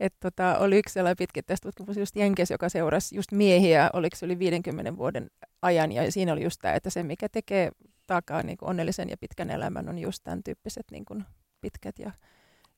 [0.00, 4.38] että tota, oli yksi sellainen pitkittäistutkimus just Jenkes, joka seurasi just miehiä, oliko se yli
[4.38, 5.30] 50 vuoden
[5.62, 7.70] ajan, ja siinä oli just tämä, että se mikä tekee
[8.06, 11.24] takaa niin kuin onnellisen ja pitkän elämän on just tämän tyyppiset niin kuin
[11.60, 12.10] pitkät ja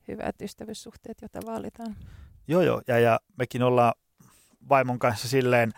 [0.09, 1.97] hyvät ystävyyssuhteet, joita vaalitaan.
[2.49, 2.83] Joo, joo.
[2.89, 3.95] Ja, ja mekin ollaan
[4.69, 5.73] vaimon kanssa silleen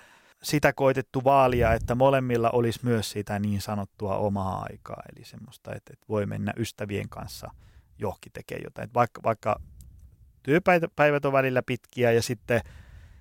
[0.47, 5.03] sitä koitettu vaalia, että molemmilla olisi myös sitä niin sanottua omaa aikaa.
[5.13, 7.51] Eli semmoista, että, että voi mennä ystävien kanssa
[7.99, 8.85] johonkin tekemään jotain.
[8.85, 9.61] Että vaikka, vaikka
[10.43, 12.61] työpäivät on välillä pitkiä ja sitten,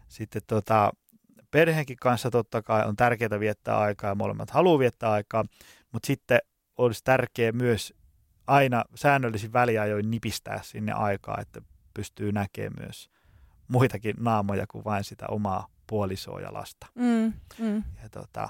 [0.08, 0.92] sitten tota,
[1.52, 5.46] perheenkin kanssa totta kai on tärkeää viettää aikaa ja molemmat haluaa viettää aikaa,
[5.92, 6.40] mutta sitten
[6.78, 7.94] olisi tärkeää myös
[8.48, 11.62] aina säännöllisin väliajoin nipistää sinne aikaa, että
[11.94, 13.10] pystyy näkemään myös
[13.68, 16.88] muitakin naamoja kuin vain sitä omaa puolisoa ja lasta.
[16.96, 17.84] Mm, mm.
[18.04, 18.50] Ja tota,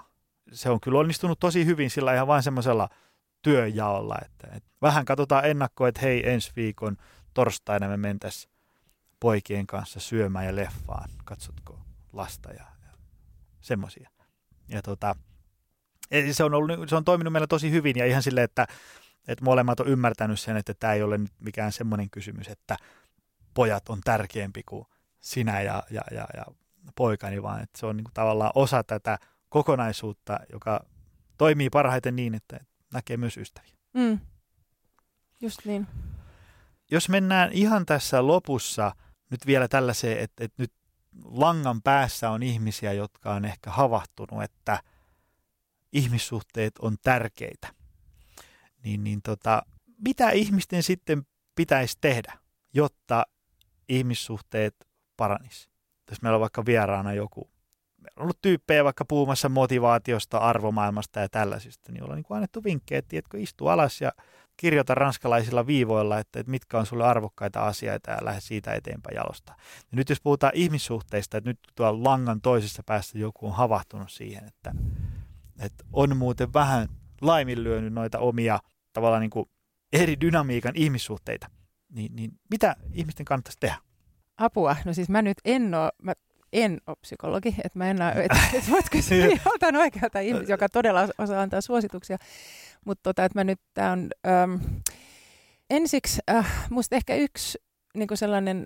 [0.52, 2.90] se on kyllä onnistunut tosi hyvin sillä ihan vain semmoisella
[3.42, 6.98] työjaolla, että, että vähän katsotaan ennakkoa, että hei ensi viikon
[7.34, 8.54] torstaina me mentäisiin
[9.20, 11.80] poikien kanssa syömään ja leffaan, katsotko
[12.14, 12.98] lasta ja, ja
[13.62, 14.10] semmoisia.
[14.68, 15.16] Ja tota,
[16.32, 18.68] se on, ollut, se on toiminut meillä tosi hyvin ja ihan silleen, että
[19.28, 22.78] että molemmat on ymmärtänyt sen, että tämä ei ole nyt mikään semmoinen kysymys, että
[23.54, 24.86] pojat on tärkeämpi kuin
[25.22, 26.46] sinä ja, ja, ja, ja
[26.96, 29.20] poikani, vaan että se on niin kuin tavallaan osa tätä
[29.50, 30.86] kokonaisuutta, joka
[31.38, 32.60] toimii parhaiten niin, että
[32.94, 33.76] näkee myös ystäviä.
[33.94, 34.20] Mm.
[35.42, 35.88] Just niin.
[36.92, 38.96] Jos mennään ihan tässä lopussa
[39.30, 40.74] nyt vielä tällaiseen, että, että nyt
[41.24, 44.80] langan päässä on ihmisiä, jotka on ehkä havahtunut, että
[45.94, 47.68] ihmissuhteet on tärkeitä,
[48.84, 49.64] niin, niin tota,
[49.98, 52.34] mitä ihmisten sitten pitäisi tehdä,
[52.74, 53.24] jotta
[53.90, 54.76] ihmissuhteet
[55.18, 55.70] paranis?
[56.12, 57.50] Jos meillä on vaikka vieraana joku,
[57.98, 62.64] meillä on ollut tyyppejä vaikka puhumassa motivaatiosta, arvomaailmasta ja tällaisista, niin ollaan niin kuin annettu
[62.64, 64.12] vinkkejä, että tiedätkö, istu alas ja
[64.58, 69.54] kirjoita ranskalaisilla viivoilla, että, että mitkä on sulle arvokkaita asioita ja lähde siitä eteenpäin jalosta.
[69.92, 74.46] Ja nyt jos puhutaan ihmissuhteista, että nyt tuolla langan toisessa päässä joku on havahtunut siihen,
[74.46, 74.76] että,
[75.60, 76.88] että on muuten vähän
[77.22, 78.60] laiminlyönyt noita omia
[78.94, 79.50] tavallaan niin kuin
[79.94, 81.50] eri dynamiikan ihmissuhteita,
[81.90, 83.78] niin, niin mitä ihmisten kannattaisi tehdä?
[84.38, 84.76] Apua.
[84.86, 86.14] No siis mä nyt en ole, mä
[86.54, 89.16] en ole psykologi, että mä en ole, että, että voitko se
[89.46, 92.18] joltain oikealta ihmistä, joka todella osaa antaa suosituksia.
[92.86, 94.60] Mutta tota, että mä nyt, tää on, äm,
[95.70, 97.58] ensiksi äh, musta ehkä yksi
[97.96, 98.66] niin sellainen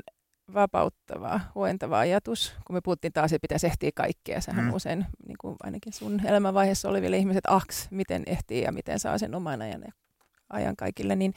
[0.53, 4.41] vapauttava, huentava ajatus, kun me puhuttiin taas, että pitäisi ehtiä kaikkea.
[4.41, 4.73] Sähän mm.
[4.73, 9.35] usein, niin kuin ainakin sun elämänvaiheessa oleville ihmiset, aks, miten ehtii ja miten saa sen
[9.35, 9.83] oman ajan,
[10.49, 11.33] ajan kaikille, niin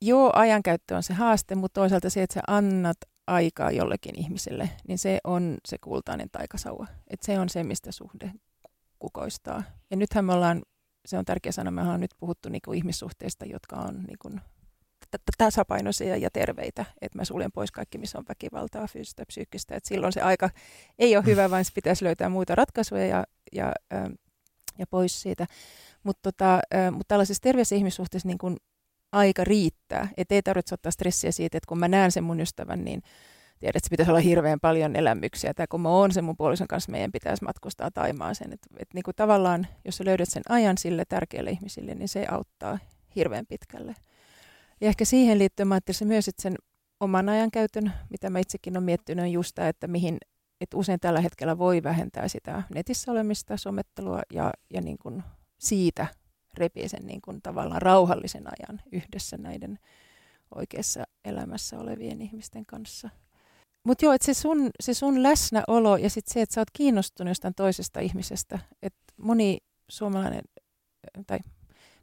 [0.00, 2.96] joo, ajankäyttö on se haaste, mutta toisaalta se, että sä annat
[3.26, 6.86] aikaa jollekin ihmiselle, niin se on se kultainen taikasauva.
[7.10, 8.32] Että se on se, mistä suhde
[8.98, 9.62] kukoistaa.
[9.90, 10.62] Ja nythän me ollaan,
[11.06, 14.30] se on tärkeä sana, me ollaan nyt puhuttu niinku ihmissuhteista, jotka on niinku
[15.38, 20.12] tasapainoisia ja terveitä, että mä suljen pois kaikki, missä on väkivaltaa, fyysistä, psyykkistä, että silloin
[20.12, 20.50] se aika
[20.98, 23.72] ei ole hyvä, vaan pitäisi löytää muita ratkaisuja ja, ja,
[24.78, 25.46] ja pois siitä.
[26.02, 26.60] Mutta tota,
[26.92, 28.56] mut tällaisessa terveessä ihmissuhteessa niin kun
[29.14, 30.08] aika riittää.
[30.16, 33.02] Että ei tarvitse ottaa stressiä siitä, että kun mä näen sen mun ystävän, niin
[33.58, 35.54] tiedät, että se pitäisi olla hirveän paljon elämyksiä.
[35.54, 38.52] Tai kun mä oon sen mun puolison kanssa, meidän pitäisi matkustaa Taimaaseen.
[38.52, 42.26] Että et niin kuin tavallaan, jos sä löydät sen ajan sille tärkeille ihmisille, niin se
[42.30, 42.78] auttaa
[43.16, 43.94] hirveän pitkälle.
[44.80, 46.54] Ja ehkä siihen liittyen mä ajattelisin myös, että sen
[47.00, 50.18] oman ajan käytön, mitä mä itsekin olen miettinyt, on just tämä, että mihin
[50.60, 55.22] että usein tällä hetkellä voi vähentää sitä netissä olemista, somettelua ja, ja niin kuin
[55.58, 56.06] siitä
[56.58, 59.78] repii sen niin kuin tavallaan rauhallisen ajan yhdessä näiden
[60.54, 63.10] oikeassa elämässä olevien ihmisten kanssa.
[63.84, 67.30] Mutta joo, että se sun, se sun läsnäolo ja sitten se, että sä oot kiinnostunut
[67.30, 70.42] jostain toisesta ihmisestä, että moni suomalainen
[71.26, 71.38] tai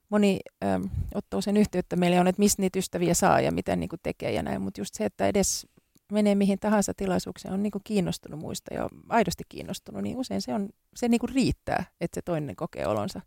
[0.09, 3.89] moni äm, ottaa sen yhteyttä meille on, että missä niitä ystäviä saa ja miten niin
[3.89, 5.67] kuin tekee ja näin, mutta just se, että edes
[6.11, 10.53] menee mihin tahansa tilaisuukseen, on niin kuin kiinnostunut muista ja aidosti kiinnostunut, niin usein se,
[10.53, 13.21] on, se niin kuin riittää, että se toinen kokee olonsa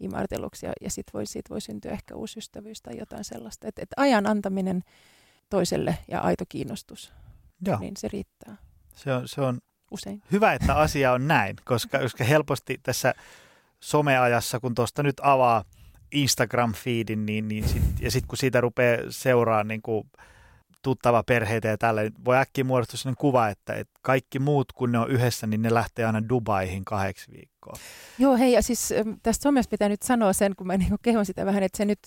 [0.00, 3.68] imarteluksi ja, ja sitten voi, siitä voi syntyä ehkä uusi ystävyys tai jotain sellaista.
[3.68, 4.82] Että et ajan antaminen
[5.50, 7.12] toiselle ja aito kiinnostus,
[7.66, 7.78] Joo.
[7.78, 8.56] niin se riittää.
[8.94, 10.22] Se on, se on Usein.
[10.32, 13.14] hyvä, että asia on näin, koska, koska helposti tässä
[13.80, 15.64] someajassa, kun tuosta nyt avaa
[16.14, 20.10] Instagram-feedin, niin, niin sit, ja sitten kun siitä rupeaa seuraamaan niin kuin
[20.84, 24.92] tuttava perheitä ja tällä, niin voi äkkiä muodostua sellainen kuva, että, että kaikki muut, kun
[24.92, 27.74] ne on yhdessä, niin ne lähtee aina Dubaihin kahdeksi viikkoa.
[28.18, 31.46] Joo, hei, ja siis tästä somesta pitää nyt sanoa sen, kun mä niin kehon sitä
[31.46, 31.98] vähän, että se nyt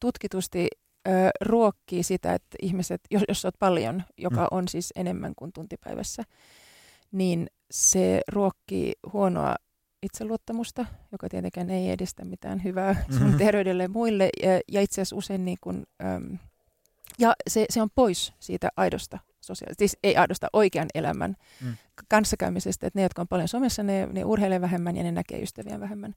[0.00, 0.68] tutkitusti
[1.08, 1.10] ö,
[1.40, 4.48] ruokkii sitä, että ihmiset, jos, jos olet paljon, joka mm.
[4.50, 6.22] on siis enemmän kuin tuntipäivässä,
[7.12, 9.54] niin se ruokkii huonoa
[10.02, 13.38] itseluottamusta, joka tietenkään ei edistä mitään hyvää sun mm-hmm.
[13.38, 16.38] terveydelle ja muille, ja, ja itse asiassa usein niin kuin, äm,
[17.18, 21.74] ja se, se on pois siitä aidosta sosiaalista, siis ei aidosta oikean elämän mm.
[22.08, 25.80] kanssakäymisestä, että ne, jotka on paljon somessa, ne, ne urheilee vähemmän ja ne näkee ystäviä
[25.80, 26.14] vähemmän.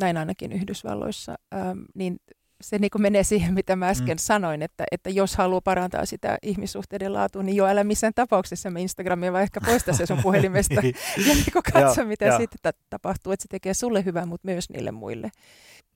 [0.00, 1.34] Näin ainakin Yhdysvalloissa.
[1.54, 2.20] Ähm, niin
[2.62, 4.18] se niin kuin menee siihen, mitä mä äsken mm.
[4.18, 8.80] sanoin, että, että jos haluaa parantaa sitä ihmissuhteiden laatua, niin jo älä missään tapauksessa me
[8.80, 13.48] Instagramia, vaan ehkä poista se sun puhelimesta ja niin katso, mitä sitten tapahtuu, että se
[13.48, 15.30] tekee sulle hyvää, mutta myös niille muille.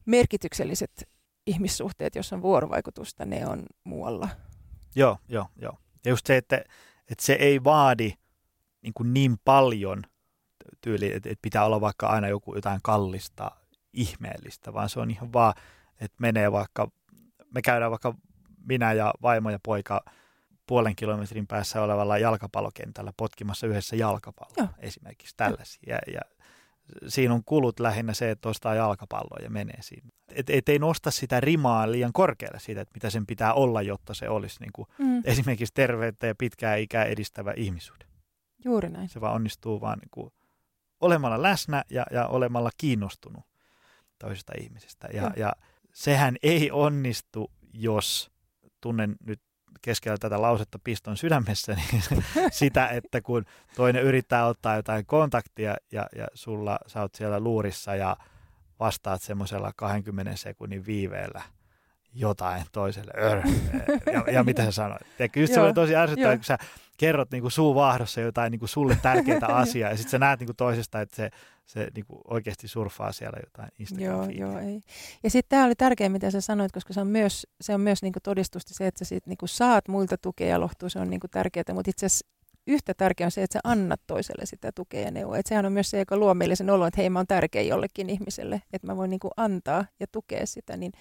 [0.07, 1.09] Merkitykselliset
[1.47, 4.29] ihmissuhteet, jos on vuorovaikutusta, ne on muualla.
[4.95, 5.79] Joo, joo, joo.
[6.05, 6.57] Ja just se, että,
[7.11, 8.13] että se ei vaadi
[8.83, 10.03] niin, kuin niin paljon
[10.81, 13.51] tyyli, että, että pitää olla vaikka aina joku jotain kallista,
[13.93, 15.55] ihmeellistä, vaan se on ihan vaan,
[16.01, 16.91] että menee vaikka,
[17.55, 18.15] me käydään vaikka
[18.69, 20.05] minä ja vaimo ja poika
[20.67, 24.69] puolen kilometrin päässä olevalla jalkapallokentällä potkimassa yhdessä jalkapalloa Joo.
[24.79, 25.81] esimerkiksi tällaisia.
[25.87, 26.21] Ja, ja
[27.07, 30.09] siinä on kulut lähinnä se, että ostaa jalkapalloa ja menee siinä.
[30.29, 34.15] Et, et ei nosta sitä rimaa liian korkealle siitä, että mitä sen pitää olla, jotta
[34.15, 35.23] se olisi niin kuin mm.
[35.25, 38.09] esimerkiksi terveyttä ja pitkää ikää edistävä ihmisuuden.
[38.65, 39.09] Juuri näin.
[39.09, 40.33] Se vaan onnistuu vaan niin kuin
[41.01, 43.45] olemalla läsnä ja, ja olemalla kiinnostunut
[44.19, 45.09] toisesta ihmisestä.
[45.13, 45.53] Ja, ja
[45.95, 48.31] sehän ei onnistu, jos
[48.81, 49.41] tunnen nyt
[49.83, 52.03] keskellä tätä lausetta piston sydämessä, niin
[52.51, 53.45] sitä, että kun
[53.77, 58.17] toinen yrittää ottaa jotain kontaktia ja, ja sulla, sä oot siellä luurissa ja
[58.81, 61.43] vastaat semmoisella 20 sekunnin viiveellä
[62.17, 63.13] jotain toiselle.
[64.13, 65.03] Ja, ja mitä sä sanoit?
[65.17, 66.59] Tiedätkö, just se tosi ärsyttävää, kun sä
[66.97, 70.47] kerrot niin kuin suuvahdossa jotain niin kuin sulle tärkeää asiaa ja sitten sä näet niin
[70.47, 71.31] kuin toisesta, että se,
[71.67, 74.81] se niin kuin oikeasti surfaa siellä jotain instagram Joo, joo, ei.
[75.23, 78.03] Ja sitten tämä oli tärkeä, mitä sä sanoit, koska se on myös, se on myös
[78.03, 80.99] niin kuin todistusta se, että sä sit niin kuin saat muilta tukea ja lohtua, se
[80.99, 82.27] on niin kuin tärkeää, mutta itse asiassa
[82.67, 85.39] yhtä tärkeää on se, että sä annat toiselle sitä tukea ja neuvoa.
[85.39, 87.63] Että sehän on myös se, joka luo meille sen olon, että hei mä oon tärkeä
[87.63, 90.77] jollekin ihmiselle, että mä voin niin kuin antaa ja tukea sitä.
[90.77, 90.93] Niin,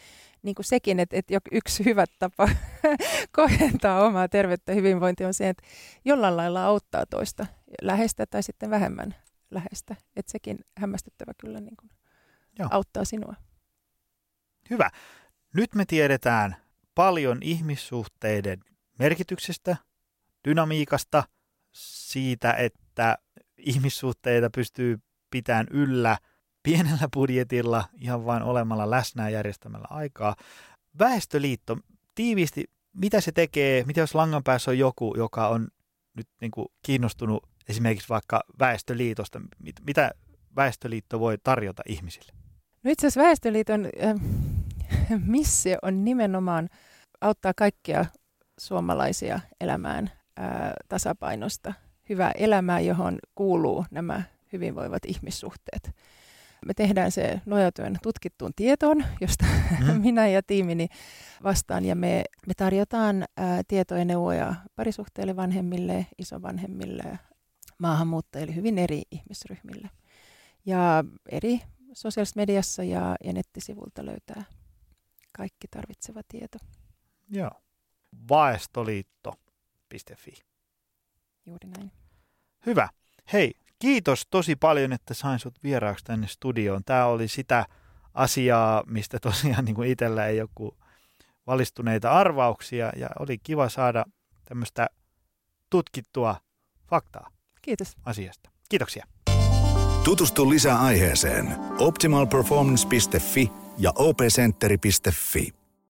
[0.43, 2.49] niin kuin sekin, että, että yksi hyvä tapa
[3.35, 5.63] kohentaa omaa terveyttä ja hyvinvointia on se, että
[6.05, 7.45] jollain lailla auttaa toista
[7.81, 9.15] läheistä tai sitten vähemmän
[9.51, 9.95] läheistä.
[10.15, 11.89] Että sekin hämmästyttävä kyllä niin kuin
[12.71, 13.35] auttaa sinua.
[14.69, 14.89] Hyvä.
[15.53, 16.55] Nyt me tiedetään
[16.95, 18.59] paljon ihmissuhteiden
[18.99, 19.77] merkityksestä,
[20.47, 21.23] dynamiikasta–
[21.75, 23.17] siitä, että
[23.57, 24.99] ihmissuhteita pystyy
[25.31, 26.17] pitämään yllä
[26.63, 30.35] pienellä budjetilla ihan vain olemalla läsnä ja järjestämällä aikaa.
[30.99, 31.77] Väestöliitto,
[32.15, 32.63] tiiviisti,
[32.93, 35.67] mitä se tekee, mitä jos langan päässä on joku, joka on
[36.13, 40.11] nyt niin kuin kiinnostunut esimerkiksi vaikka Väestöliitosta, mit, mitä
[40.55, 42.33] Väestöliitto voi tarjota ihmisille?
[42.83, 44.15] No itse asiassa Väestöliiton äh,
[45.25, 46.69] missio on nimenomaan
[47.21, 48.05] auttaa kaikkia
[48.59, 51.73] suomalaisia elämään ää, tasapainosta
[52.09, 54.23] hyvää elämää, johon kuuluu nämä
[54.53, 55.95] hyvinvoivat ihmissuhteet.
[56.65, 59.45] Me tehdään se nojautuen tutkittuun tietoon, josta
[59.79, 60.01] mm.
[60.05, 60.87] minä ja tiimini
[61.43, 67.19] vastaan, ja me, me tarjotaan ää, tietoja ja neuvoja parisuhteille, vanhemmille, isovanhemmille,
[67.77, 69.89] maahanmuuttajille, hyvin eri ihmisryhmille.
[70.65, 71.61] Ja eri
[71.93, 74.43] sosiaalisessa mediassa ja, ja nettisivulta löytää
[75.37, 76.57] kaikki tarvitseva tieto.
[77.29, 77.51] Joo.
[78.29, 79.33] Vaestoliitto
[80.15, 80.33] Fi.
[81.45, 81.91] Juuri näin.
[82.65, 82.89] Hyvä.
[83.33, 86.81] Hei, kiitos tosi paljon, että sain sut vieraaksi tänne studioon.
[86.85, 87.65] Tämä oli sitä
[88.13, 90.77] asiaa, mistä tosiaan niin kuin itsellä ei joku
[91.47, 94.05] valistuneita arvauksia ja oli kiva saada
[94.45, 94.87] tämmöistä
[95.69, 96.35] tutkittua
[96.89, 97.31] faktaa
[97.61, 97.95] Kiitos.
[98.05, 98.49] asiasta.
[98.69, 99.05] Kiitoksia.
[100.03, 105.64] Tutustu lisää aiheeseen optimalperformance.fi ja opcenteri.fi.